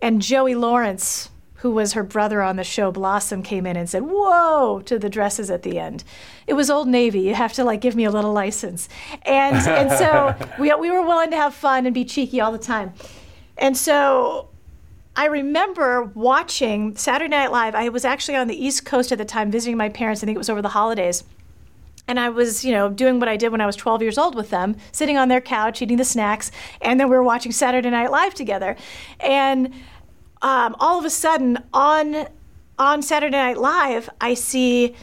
[0.00, 1.30] and Joey Lawrence
[1.60, 5.10] who was her brother on the show Blossom came in and said, "Whoa!" to the
[5.10, 6.04] dresses at the end.
[6.46, 7.20] It was Old Navy.
[7.20, 8.88] You have to like give me a little license,
[9.22, 12.58] and and so we we were willing to have fun and be cheeky all the
[12.58, 12.92] time,
[13.56, 14.48] and so.
[15.16, 17.74] I remember watching Saturday Night Live.
[17.74, 20.22] I was actually on the East Coast at the time visiting my parents.
[20.22, 21.24] I think it was over the holidays.
[22.06, 24.36] And I was, you know, doing what I did when I was 12 years old
[24.36, 27.90] with them, sitting on their couch, eating the snacks, and then we were watching Saturday
[27.90, 28.76] Night Live together.
[29.18, 29.74] And
[30.42, 32.26] um, all of a sudden on
[32.78, 34.94] on Saturday Night Live, I see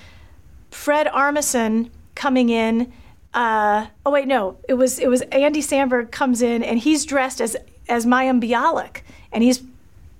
[0.71, 2.91] Fred Armisen coming in.
[3.33, 7.39] Uh, oh wait, no, it was it was Andy Samberg comes in and he's dressed
[7.39, 7.55] as
[7.87, 9.61] as Mayim Bialik, and he's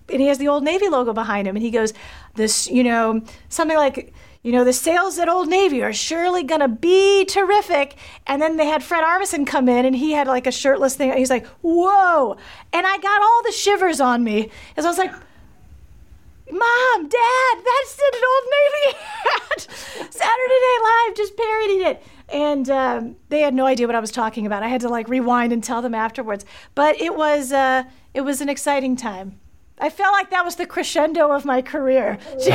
[0.10, 1.94] and he has the Old Navy logo behind him, and he goes,
[2.36, 4.14] this you know something like
[4.48, 7.98] you know, the sales at Old Navy are surely going to be terrific.
[8.26, 11.12] And then they had Fred Armisen come in and he had like a shirtless thing.
[11.18, 12.38] He's like, whoa.
[12.72, 18.00] And I got all the shivers on me as I was like, Mom, Dad, that's
[18.00, 19.68] an Old Navy hat.
[20.14, 22.04] Saturday Night Live just parodied it.
[22.30, 24.64] And um, they had no idea what I was talking about.
[24.64, 26.46] I had to like rewind and tell them afterwards.
[26.74, 27.84] But it was, uh,
[28.14, 29.42] it was an exciting time.
[29.80, 32.18] I felt like that was the crescendo of my career.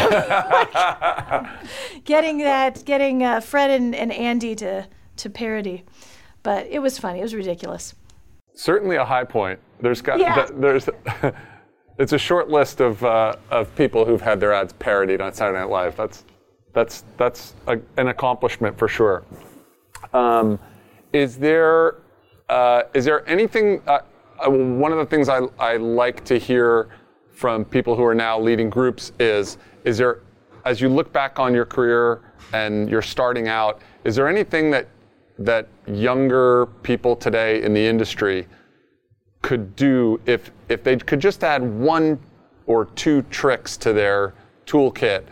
[2.04, 5.84] getting that, getting uh, Fred and, and Andy to, to parody.
[6.42, 7.20] But it was funny.
[7.20, 7.94] It was ridiculous.
[8.54, 9.60] Certainly a high point.
[9.80, 10.48] There's got, yeah.
[10.52, 10.88] there's,
[11.98, 15.60] it's a short list of, uh, of people who've had their ads parodied on Saturday
[15.60, 15.96] Night Live.
[15.96, 16.24] That's,
[16.72, 19.22] that's, that's a, an accomplishment for sure.
[20.12, 20.58] Um,
[21.12, 21.98] is there,
[22.48, 24.00] uh, is there anything, uh,
[24.44, 26.88] uh, one of the things I, I like to hear
[27.32, 30.20] from people who are now leading groups is is there
[30.64, 32.20] as you look back on your career
[32.52, 34.88] and you're starting out is there anything that
[35.38, 38.46] that younger people today in the industry
[39.40, 42.18] could do if if they could just add one
[42.66, 44.34] or two tricks to their
[44.66, 45.24] toolkit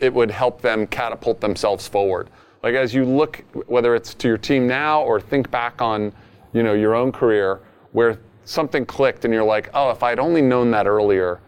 [0.00, 2.30] it would help them catapult themselves forward?
[2.62, 6.12] Like as you look whether it's to your team now or think back on
[6.52, 7.60] you know your own career
[7.92, 8.18] where
[8.48, 11.40] something clicked and you're like, oh, if I'd only known that earlier,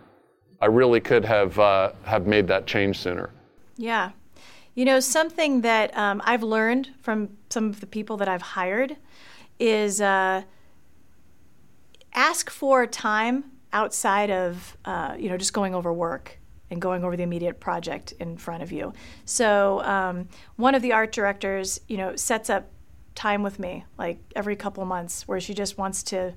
[0.61, 3.31] I really could have uh, have made that change sooner.
[3.77, 4.11] Yeah,
[4.75, 8.97] you know something that um, I've learned from some of the people that I've hired
[9.59, 10.43] is uh,
[12.13, 16.39] ask for time outside of uh, you know just going over work
[16.71, 18.93] and going over the immediate project in front of you.
[19.25, 22.71] So um, one of the art directors, you know, sets up
[23.17, 26.33] time with me like every couple months where she just wants to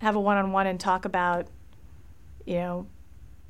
[0.00, 1.46] have a one-on-one and talk about
[2.44, 2.86] you know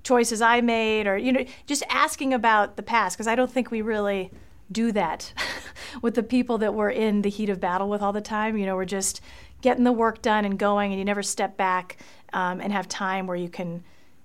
[0.03, 3.71] choices I made or you know just asking about the past because I don't think
[3.71, 4.31] we really
[4.71, 5.33] do that
[6.03, 8.57] with the people that we're in the heat of battle with all the time.
[8.57, 9.21] You know we're just
[9.63, 11.99] getting the work done and going and you never step back
[12.33, 13.83] um, and have time where you can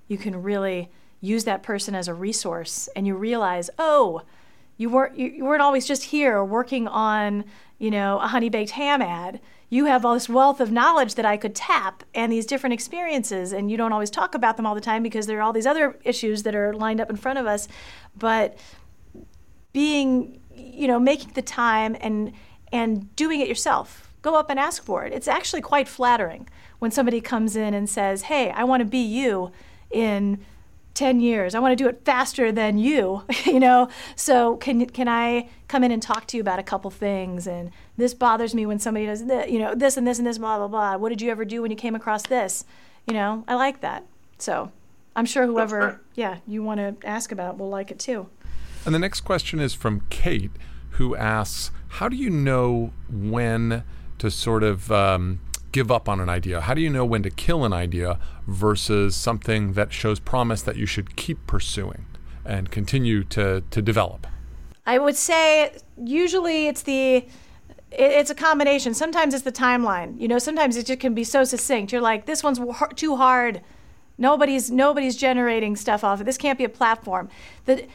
[0.07, 0.89] you can really
[1.21, 4.21] use that person as a resource and you realize oh
[4.77, 7.43] you weren't you, you weren't always just here working on
[7.79, 11.25] you know a honey baked ham ad you have all this wealth of knowledge that
[11.25, 13.51] I could tap and these different experiences.
[13.51, 15.65] And you don't always talk about them all the time because there are all these
[15.65, 17.67] other issues that are lined up in front of us.
[18.17, 18.57] But
[19.73, 22.31] being, you know, making the time and
[22.71, 24.13] and doing it yourself.
[24.21, 25.13] Go up and ask for it.
[25.13, 26.49] It's actually quite flattering
[26.79, 29.51] when somebody comes in and says, "Hey, I want to be you
[29.91, 30.43] in
[30.95, 31.53] 10 years.
[31.53, 33.89] I want to do it faster than you, you know.
[34.15, 37.71] So can can I come in and talk to you about a couple things and
[37.97, 40.57] this bothers me when somebody does this, you know, this and this and this blah
[40.57, 40.97] blah blah.
[40.97, 42.65] What did you ever do when you came across this?
[43.07, 44.05] You know, I like that.
[44.37, 44.71] So,
[45.15, 48.27] I'm sure whoever yeah, you want to ask about will like it too.
[48.85, 50.51] And the next question is from Kate
[50.91, 53.83] who asks, "How do you know when
[54.17, 55.41] to sort of um,
[55.75, 56.61] give up on an idea?
[56.61, 58.17] How do you know when to kill an idea
[58.47, 62.05] versus something that shows promise that you should keep pursuing
[62.45, 64.25] and continue to, to develop?
[64.85, 67.27] I would say usually it's the
[67.91, 68.93] it's a combination.
[68.93, 70.19] Sometimes it's the timeline.
[70.19, 71.91] You know, sometimes it just can be so succinct.
[71.91, 72.59] You're like, this one's
[72.95, 73.61] too hard.
[74.17, 76.23] Nobody's nobody's generating stuff off it.
[76.23, 77.27] This can't be a platform.
[77.65, 77.85] The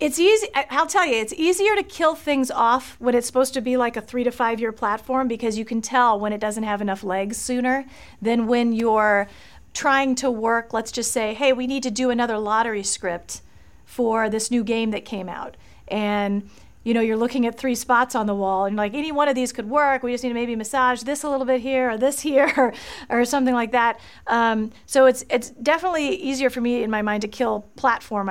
[0.00, 3.60] it's easy i'll tell you it's easier to kill things off when it's supposed to
[3.60, 6.64] be like a three to five year platform because you can tell when it doesn't
[6.64, 7.84] have enough legs sooner
[8.20, 9.28] than when you're
[9.72, 13.40] trying to work let's just say hey we need to do another lottery script
[13.84, 15.56] for this new game that came out.
[15.88, 16.50] And
[16.82, 19.34] you know, you're looking at three spots on the wall and like any one of
[19.34, 20.02] these could work.
[20.02, 22.74] We just need to maybe massage this a little bit here or this here or,
[23.08, 24.00] or something like that.
[24.26, 28.28] Um, so it's it's definitely easier for me in my mind to kill platform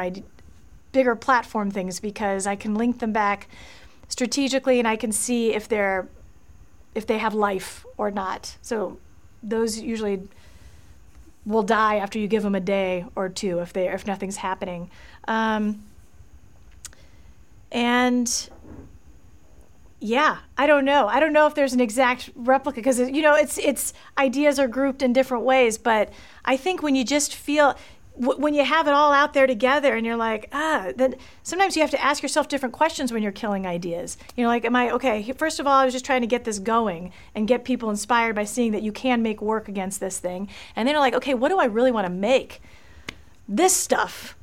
[0.93, 3.49] bigger platform things because I can link them back
[4.07, 6.07] strategically and I can see if they're
[6.95, 8.55] if they have life or not.
[8.61, 8.99] So
[9.41, 10.21] those usually
[11.45, 14.89] will die after you give them a day or two if they if nothing's happening.
[15.27, 15.83] Um,
[17.71, 18.49] and
[19.99, 21.07] yeah, I don't know.
[21.07, 24.67] I don't know if there's an exact replica because you know it's it's ideas are
[24.67, 26.11] grouped in different ways, but
[26.45, 27.75] I think when you just feel
[28.15, 31.81] when you have it all out there together and you're like ah then sometimes you
[31.81, 34.91] have to ask yourself different questions when you're killing ideas you know like am i
[34.91, 37.89] okay first of all i was just trying to get this going and get people
[37.89, 41.15] inspired by seeing that you can make work against this thing and then you're like
[41.15, 42.61] okay what do i really want to make
[43.47, 44.35] this stuff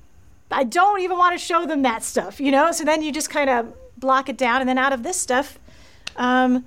[0.50, 2.72] I don't even want to show them that stuff, you know?
[2.72, 4.60] So then you just kind of block it down.
[4.60, 5.58] And then out of this stuff,
[6.16, 6.64] um,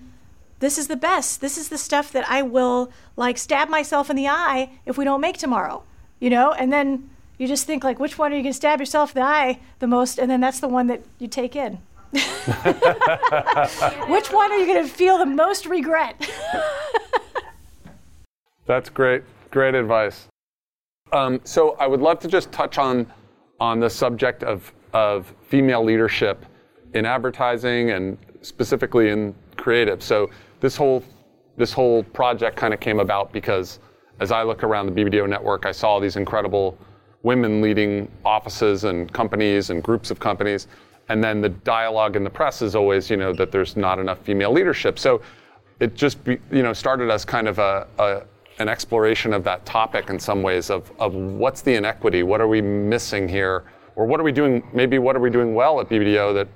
[0.59, 1.41] this is the best.
[1.41, 5.03] This is the stuff that I will like stab myself in the eye if we
[5.03, 5.83] don't make tomorrow,
[6.23, 6.53] you know?
[6.53, 9.21] And then you just think like, which one are you going to stab yourself in
[9.21, 10.17] the eye the most?
[10.17, 11.79] And then that's the one that you take in.
[12.13, 12.23] which
[14.31, 16.15] one are you going to feel the most regret?
[18.65, 19.23] that's great.
[19.51, 20.27] Great advice.
[21.11, 23.05] Um, so I would love to just touch on
[23.59, 26.45] on the subject of, of female leadership
[26.93, 30.01] in advertising and specifically in creative.
[30.01, 30.29] So
[30.61, 31.03] this whole
[31.57, 33.79] this whole project kind of came about because
[34.19, 36.77] as I look around the BBDO network, I saw these incredible
[37.23, 40.67] women leading offices and companies and groups of companies.
[41.09, 44.19] And then the dialogue in the press is always, you know, that there's not enough
[44.19, 44.99] female leadership.
[44.99, 45.21] So
[45.79, 48.23] it just, be, you know, started as kind of a, a
[48.59, 52.47] an exploration of that topic in some ways of, of what's the inequity, what are
[52.47, 53.63] we missing here,
[53.95, 56.47] or what are we doing, maybe what are we doing well at BBDO that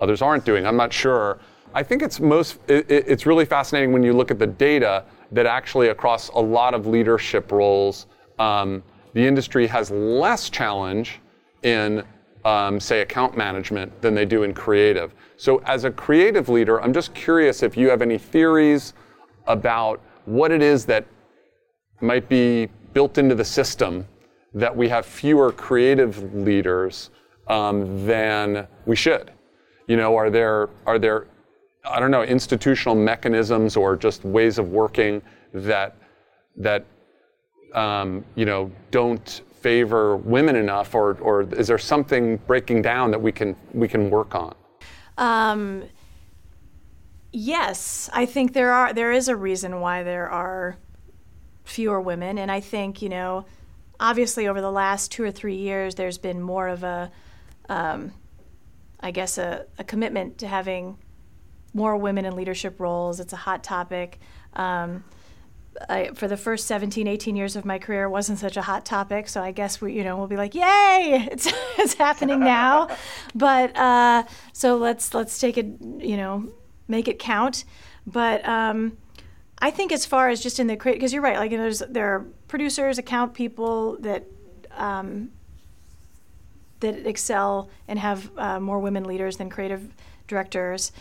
[0.00, 0.66] others aren't doing.
[0.66, 1.40] I'm not sure.
[1.74, 5.46] I think it's most, it, it's really fascinating when you look at the data that
[5.46, 8.06] actually across a lot of leadership roles,
[8.38, 8.82] um,
[9.14, 11.20] the industry has less challenge
[11.62, 12.02] in,
[12.44, 15.14] um, say, account management than they do in creative.
[15.36, 18.94] So as a creative leader, I'm just curious if you have any theories
[19.46, 21.06] about what it is that
[22.00, 24.06] might be built into the system
[24.54, 27.10] that we have fewer creative leaders
[27.48, 29.32] um, than we should.
[29.86, 31.26] You know, are there are there
[31.84, 35.22] I don't know institutional mechanisms or just ways of working
[35.52, 35.96] that
[36.56, 36.84] that
[37.74, 43.20] um, you know don't favor women enough, or or is there something breaking down that
[43.20, 44.54] we can we can work on?
[45.18, 45.84] Um,
[47.32, 50.78] yes, I think there are there is a reason why there are
[51.64, 52.38] fewer women.
[52.38, 53.46] And I think, you know,
[54.00, 57.10] obviously over the last two or three years, there's been more of a,
[57.68, 58.12] um,
[59.00, 60.98] I guess, a, a, commitment to having
[61.74, 63.20] more women in leadership roles.
[63.20, 64.18] It's a hot topic.
[64.54, 65.04] Um,
[65.88, 69.28] I, for the first 17, 18 years of my career, wasn't such a hot topic.
[69.28, 72.88] So I guess we, you know, we'll be like, "Yay, it's it's happening now."
[73.34, 75.66] but uh, so let's let's take it,
[75.98, 76.48] you know,
[76.88, 77.64] make it count.
[78.06, 78.98] But um,
[79.60, 81.64] I think as far as just in the create, because you're right, like you know,
[81.64, 84.24] there's there are producers, account people that
[84.76, 85.30] um,
[86.80, 89.94] that excel and have uh, more women leaders than creative
[90.26, 90.92] directors,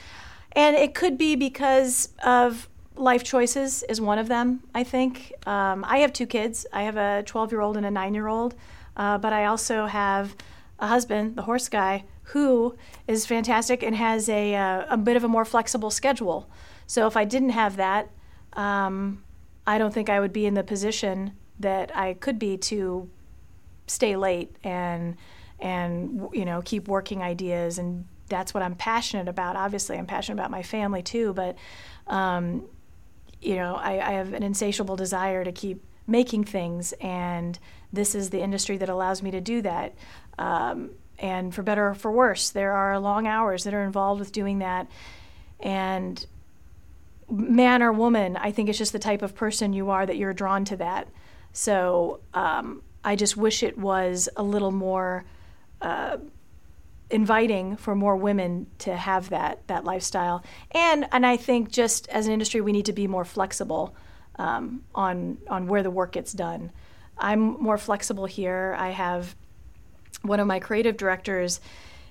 [0.53, 4.63] and it could be because of life choices is one of them.
[4.75, 6.65] I think um, I have two kids.
[6.73, 8.55] I have a 12 year old and a nine year old,
[8.97, 10.35] uh, but I also have
[10.79, 12.75] a husband, the horse guy, who
[13.07, 16.49] is fantastic and has a, uh, a bit of a more flexible schedule.
[16.87, 18.09] So if I didn't have that,
[18.53, 19.23] um,
[19.65, 23.09] I don't think I would be in the position that I could be to
[23.87, 25.17] stay late and
[25.59, 29.55] and you know keep working ideas and that's what I'm passionate about.
[29.55, 31.55] Obviously, I'm passionate about my family too, but
[32.07, 32.63] um,
[33.39, 37.59] you know I, I have an insatiable desire to keep making things, and
[37.93, 39.93] this is the industry that allows me to do that.
[40.39, 44.31] Um, and for better or for worse, there are long hours that are involved with
[44.31, 44.89] doing that,
[45.59, 46.25] and
[47.29, 50.33] man or woman, I think it's just the type of person you are that you're
[50.33, 51.07] drawn to that.
[51.53, 55.25] So um, I just wish it was a little more
[55.81, 56.17] uh,
[57.11, 60.43] inviting for more women to have that that lifestyle.
[60.71, 63.95] And and I think just as an industry, we need to be more flexible
[64.37, 66.71] um, on on where the work gets done.
[67.17, 68.75] I'm more flexible here.
[68.77, 69.35] I have
[70.23, 71.59] one of my creative directors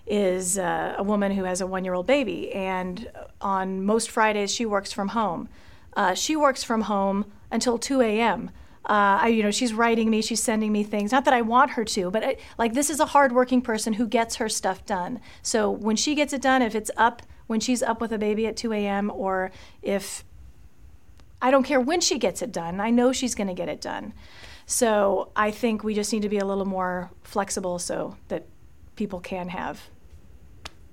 [0.06, 4.52] is uh, a woman who has a one year old baby, and on most Fridays
[4.52, 5.48] she works from home.
[5.94, 8.50] Uh, she works from home until 2 a.m.
[8.86, 11.12] Uh, I, you know, she's writing me, she's sending me things.
[11.12, 14.06] Not that I want her to, but I, like this is a hardworking person who
[14.06, 15.20] gets her stuff done.
[15.42, 18.46] So when she gets it done, if it's up when she's up with a baby
[18.46, 19.10] at 2 a.m.
[19.12, 19.50] or
[19.82, 20.24] if
[21.42, 23.80] I don't care when she gets it done, I know she's going to get it
[23.80, 24.14] done.
[24.66, 28.46] So I think we just need to be a little more flexible so that
[28.94, 29.82] people can have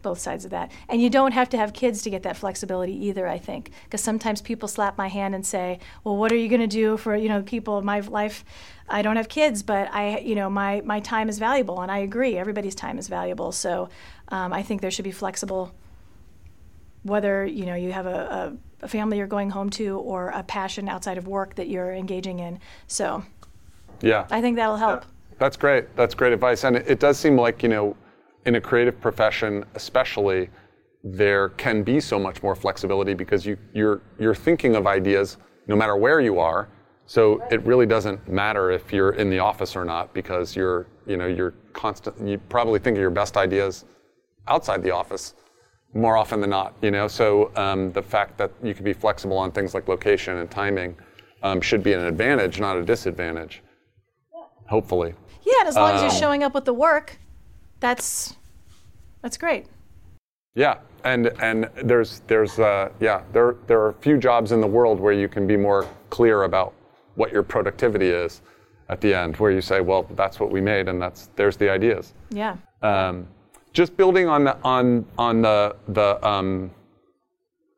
[0.07, 0.71] both sides of that.
[0.89, 3.63] And you don't have to have kids to get that flexibility either, I think.
[3.83, 6.97] Because sometimes people slap my hand and say, well, what are you going to do
[6.97, 8.45] for, you know, people in my life?
[8.87, 11.81] I don't have kids, but I, you know, my, my time is valuable.
[11.81, 13.51] And I agree, everybody's time is valuable.
[13.51, 13.89] So
[14.29, 15.73] um, I think there should be flexible,
[17.03, 18.19] whether, you know, you have a,
[18.81, 21.91] a, a family you're going home to or a passion outside of work that you're
[21.91, 22.59] engaging in.
[22.87, 23.23] So
[24.01, 24.25] Yeah.
[24.31, 25.03] I think that'll help.
[25.37, 25.83] That's great.
[25.95, 26.63] That's great advice.
[26.63, 27.95] And it, it does seem like, you know,
[28.47, 30.49] in a creative profession, especially,
[31.03, 35.37] there can be so much more flexibility because you, you're, you're thinking of ideas
[35.67, 36.69] no matter where you are.
[37.05, 41.17] So it really doesn't matter if you're in the office or not because you're, you
[41.17, 43.85] know, you're constant, you probably think of your best ideas
[44.47, 45.35] outside the office
[45.93, 47.07] more often than not, you know.
[47.07, 50.95] So um, the fact that you can be flexible on things like location and timing
[51.43, 53.61] um, should be an advantage, not a disadvantage.
[54.69, 55.13] Hopefully.
[55.45, 57.19] Yeah, and as long as Um, you're showing up with the work,
[57.79, 58.35] that's
[59.21, 59.67] that's great.
[60.55, 64.67] Yeah, and and there's there's uh, yeah there there are a few jobs in the
[64.67, 66.73] world where you can be more clear about
[67.15, 68.41] what your productivity is
[68.89, 71.69] at the end, where you say, well, that's what we made, and that's there's the
[71.69, 72.13] ideas.
[72.29, 72.55] Yeah.
[72.81, 73.27] Um,
[73.73, 76.71] just building on the on on the the um,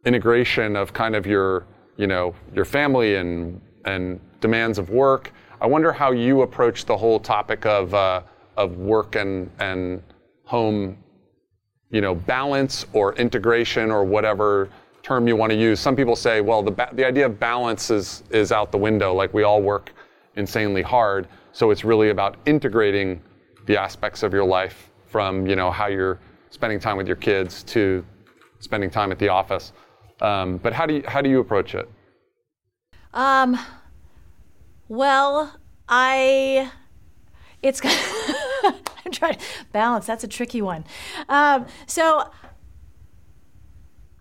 [0.06, 1.66] integration of kind of your
[1.98, 5.34] you know your family and and demands of work.
[5.62, 8.22] I wonder how you approach the whole topic of uh,
[8.60, 10.04] of work and and
[10.44, 10.98] home,
[11.90, 14.70] you know, balance or integration or whatever
[15.02, 15.80] term you want to use.
[15.80, 19.14] Some people say, well, the ba- the idea of balance is is out the window.
[19.14, 19.92] Like we all work
[20.36, 23.22] insanely hard, so it's really about integrating
[23.66, 27.64] the aspects of your life from you know how you're spending time with your kids
[27.64, 28.06] to
[28.60, 29.72] spending time at the office.
[30.22, 31.90] Um, but how do you how do you approach it?
[33.14, 33.58] Um.
[34.90, 35.56] Well,
[35.88, 36.72] I.
[37.62, 37.82] It's.
[39.14, 39.40] Trying to
[39.72, 40.06] balance.
[40.06, 40.86] That's a tricky one.
[41.28, 42.30] Um, so.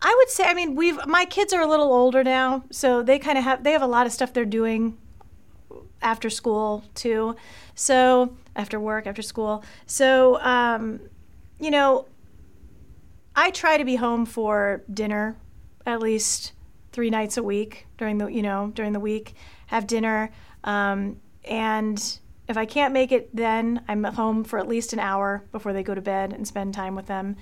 [0.00, 3.18] I would say, I mean, we've my kids are a little older now, so they
[3.18, 4.96] kind of have they have a lot of stuff they're doing
[6.00, 7.36] after school too.
[7.74, 9.64] So after work, after school.
[9.86, 11.00] So um,
[11.58, 12.06] you know,
[13.34, 15.36] I try to be home for dinner
[15.86, 16.52] at least
[16.92, 19.34] three nights a week during the you know during the week.
[19.66, 20.30] Have dinner,
[20.64, 22.18] um, and
[22.48, 25.72] if I can't make it, then I'm at home for at least an hour before
[25.72, 27.36] they go to bed and spend time with them.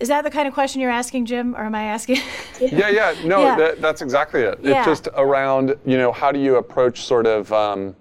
[0.00, 2.18] Is that the kind of question you're asking, Jim, or am I asking?
[2.60, 3.56] Yeah, yeah, no, Yeah.
[3.56, 4.58] That, that's exactly it.
[4.62, 4.78] Yeah.
[4.78, 7.94] It's just around, you know, how do you approach sort of, um,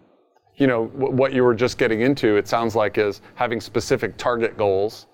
[0.56, 2.38] you know, w- what you were just getting into.
[2.38, 5.06] It sounds like is having specific target goals,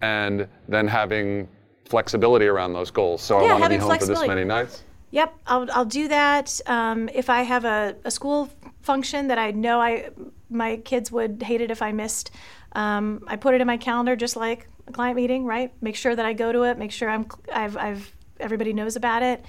[0.00, 1.48] and then having
[1.88, 3.22] flexibility around those goals.
[3.22, 4.28] So Yeah, I want to be having home for this flexibility.
[4.28, 4.82] many nights.
[5.12, 6.60] Yep, I'll, I'll do that.
[6.66, 8.50] Um, if I have a, a school
[8.82, 10.10] function that I know I
[10.50, 12.30] my kids would hate it if I missed,
[12.72, 15.72] um, I put it in my calendar just like a client meeting, right?
[15.80, 16.78] Make sure that I go to it.
[16.78, 19.44] Make sure I'm I've, I've everybody knows about it.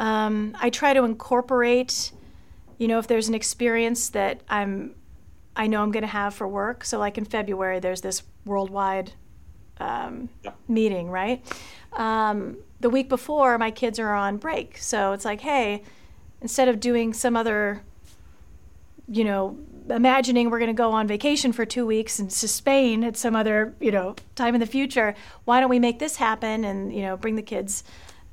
[0.00, 2.12] Um, I try to incorporate,
[2.78, 4.94] you know, if there's an experience that I'm
[5.54, 6.84] I know I'm going to have for work.
[6.84, 9.12] So like in February, there's this worldwide
[9.78, 10.28] um,
[10.68, 11.44] meeting, right?
[11.92, 14.78] Um, the week before, my kids are on break.
[14.78, 15.82] So it's like, hey,
[16.40, 17.82] instead of doing some other,
[19.08, 19.58] you know,
[19.90, 23.34] imagining we're going to go on vacation for two weeks and to Spain at some
[23.34, 27.02] other, you know, time in the future, why don't we make this happen and, you
[27.02, 27.82] know, bring the kids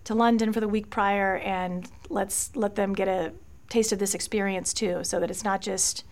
[0.06, 3.34] to London for the week prior and let's let them get a
[3.70, 6.04] taste of this experience too, so that it's not just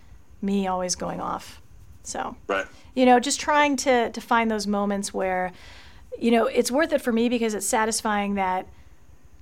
[0.42, 1.60] me always going off.
[2.04, 2.66] So Right.
[2.94, 5.52] you know just trying to to find those moments where
[6.18, 8.66] you know it's worth it for me because it's satisfying that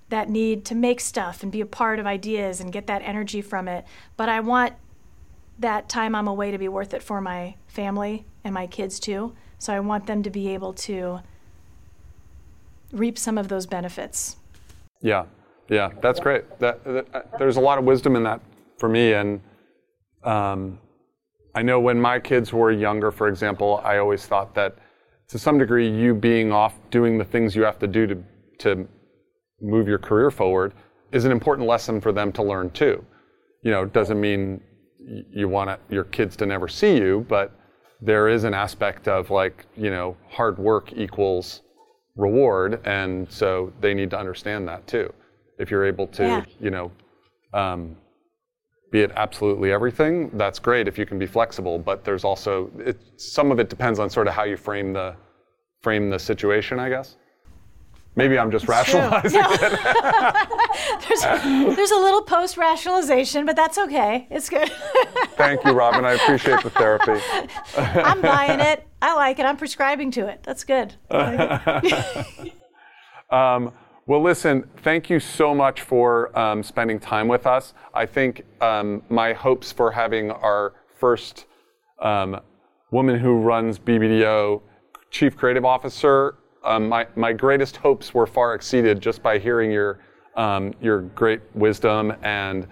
[0.08, 3.40] that need to make stuff and be a part of ideas and get that energy
[3.40, 3.84] from it
[4.16, 4.72] but i want
[5.58, 9.34] that time i'm away to be worth it for my family and my kids too.
[9.58, 11.20] So i want them to be able to
[12.92, 14.36] reap some of those benefits.
[15.02, 15.26] Yeah,
[15.68, 16.58] yeah, that's great.
[16.60, 18.40] That, that, uh, there's a lot of wisdom in that
[18.78, 19.40] for me, and
[20.24, 20.78] um,
[21.54, 24.76] I know when my kids were younger, for example, I always thought that
[25.28, 28.22] to some degree, you being off doing the things you have to do to
[28.58, 28.88] to
[29.60, 30.72] move your career forward
[31.12, 33.04] is an important lesson for them to learn too.
[33.62, 34.60] You know, doesn't mean
[35.30, 37.52] you want your kids to never see you, but
[38.00, 41.62] there is an aspect of like, you know, hard work equals
[42.16, 45.12] reward, and so they need to understand that too.
[45.58, 46.44] If you're able to, Yeah.
[46.60, 46.90] you know,
[47.52, 47.96] um,
[48.90, 51.78] be it absolutely everything, that's great if you can be flexible.
[51.78, 55.14] But there's also it, some of it depends on sort of how you frame the
[55.82, 57.16] frame the situation, I guess.
[58.16, 58.74] Maybe I'm just True.
[58.74, 59.48] rationalizing No.
[59.50, 59.58] it.
[61.08, 64.26] there's, there's a little post rationalization, but that's okay.
[64.30, 64.70] It's good.
[65.36, 66.04] Thank you, Robin.
[66.06, 67.20] I appreciate the therapy.
[67.76, 68.86] I'm buying it.
[69.02, 69.44] I like it.
[69.44, 70.42] I'm prescribing to it.
[70.42, 70.94] That's good.
[73.28, 73.72] Um,
[74.06, 77.74] well, listen, thank you so much for um, spending time with us.
[77.92, 81.46] I think um, my hopes for having our first
[82.00, 82.40] um,
[82.92, 84.62] woman who runs BBDO
[85.10, 86.36] chief creative officer,
[86.66, 90.00] um, my, my greatest hopes were far exceeded just by hearing your,
[90.36, 92.12] um, your great wisdom.
[92.22, 92.66] And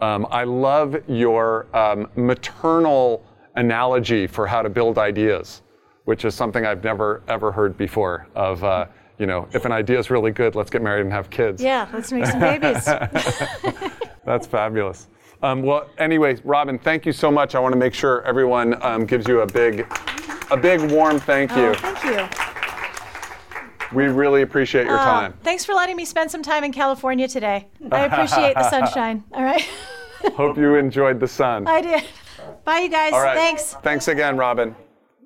[0.00, 1.66] um, I love your
[2.16, 3.24] maternal
[3.56, 5.62] analogy for how to build ideas,
[6.04, 8.62] which is something I've never ever heard before of.
[8.64, 8.86] Uh,
[9.18, 11.62] you know, if an idea is really good, let's get married and have kids.
[11.62, 12.84] Yeah, let's make some babies.
[14.24, 15.08] That's fabulous.
[15.42, 17.54] Um, well, anyway, Robin, thank you so much.
[17.54, 19.86] I want to make sure everyone um, gives you a big,
[20.50, 21.68] a big warm thank you.
[21.68, 22.49] Oh, thank you.
[23.92, 25.34] We really appreciate your Oh, time.
[25.42, 27.68] thanks for letting me spend some time in California today.
[27.90, 29.24] I appreciate the sunshine.
[29.32, 29.66] All right.
[30.34, 31.66] Hope you enjoyed the sun.
[31.66, 32.04] I did.
[32.64, 33.12] Bye, you guys.
[33.12, 33.36] Right.
[33.36, 33.74] Thanks.
[33.82, 34.74] Thanks again, Robin.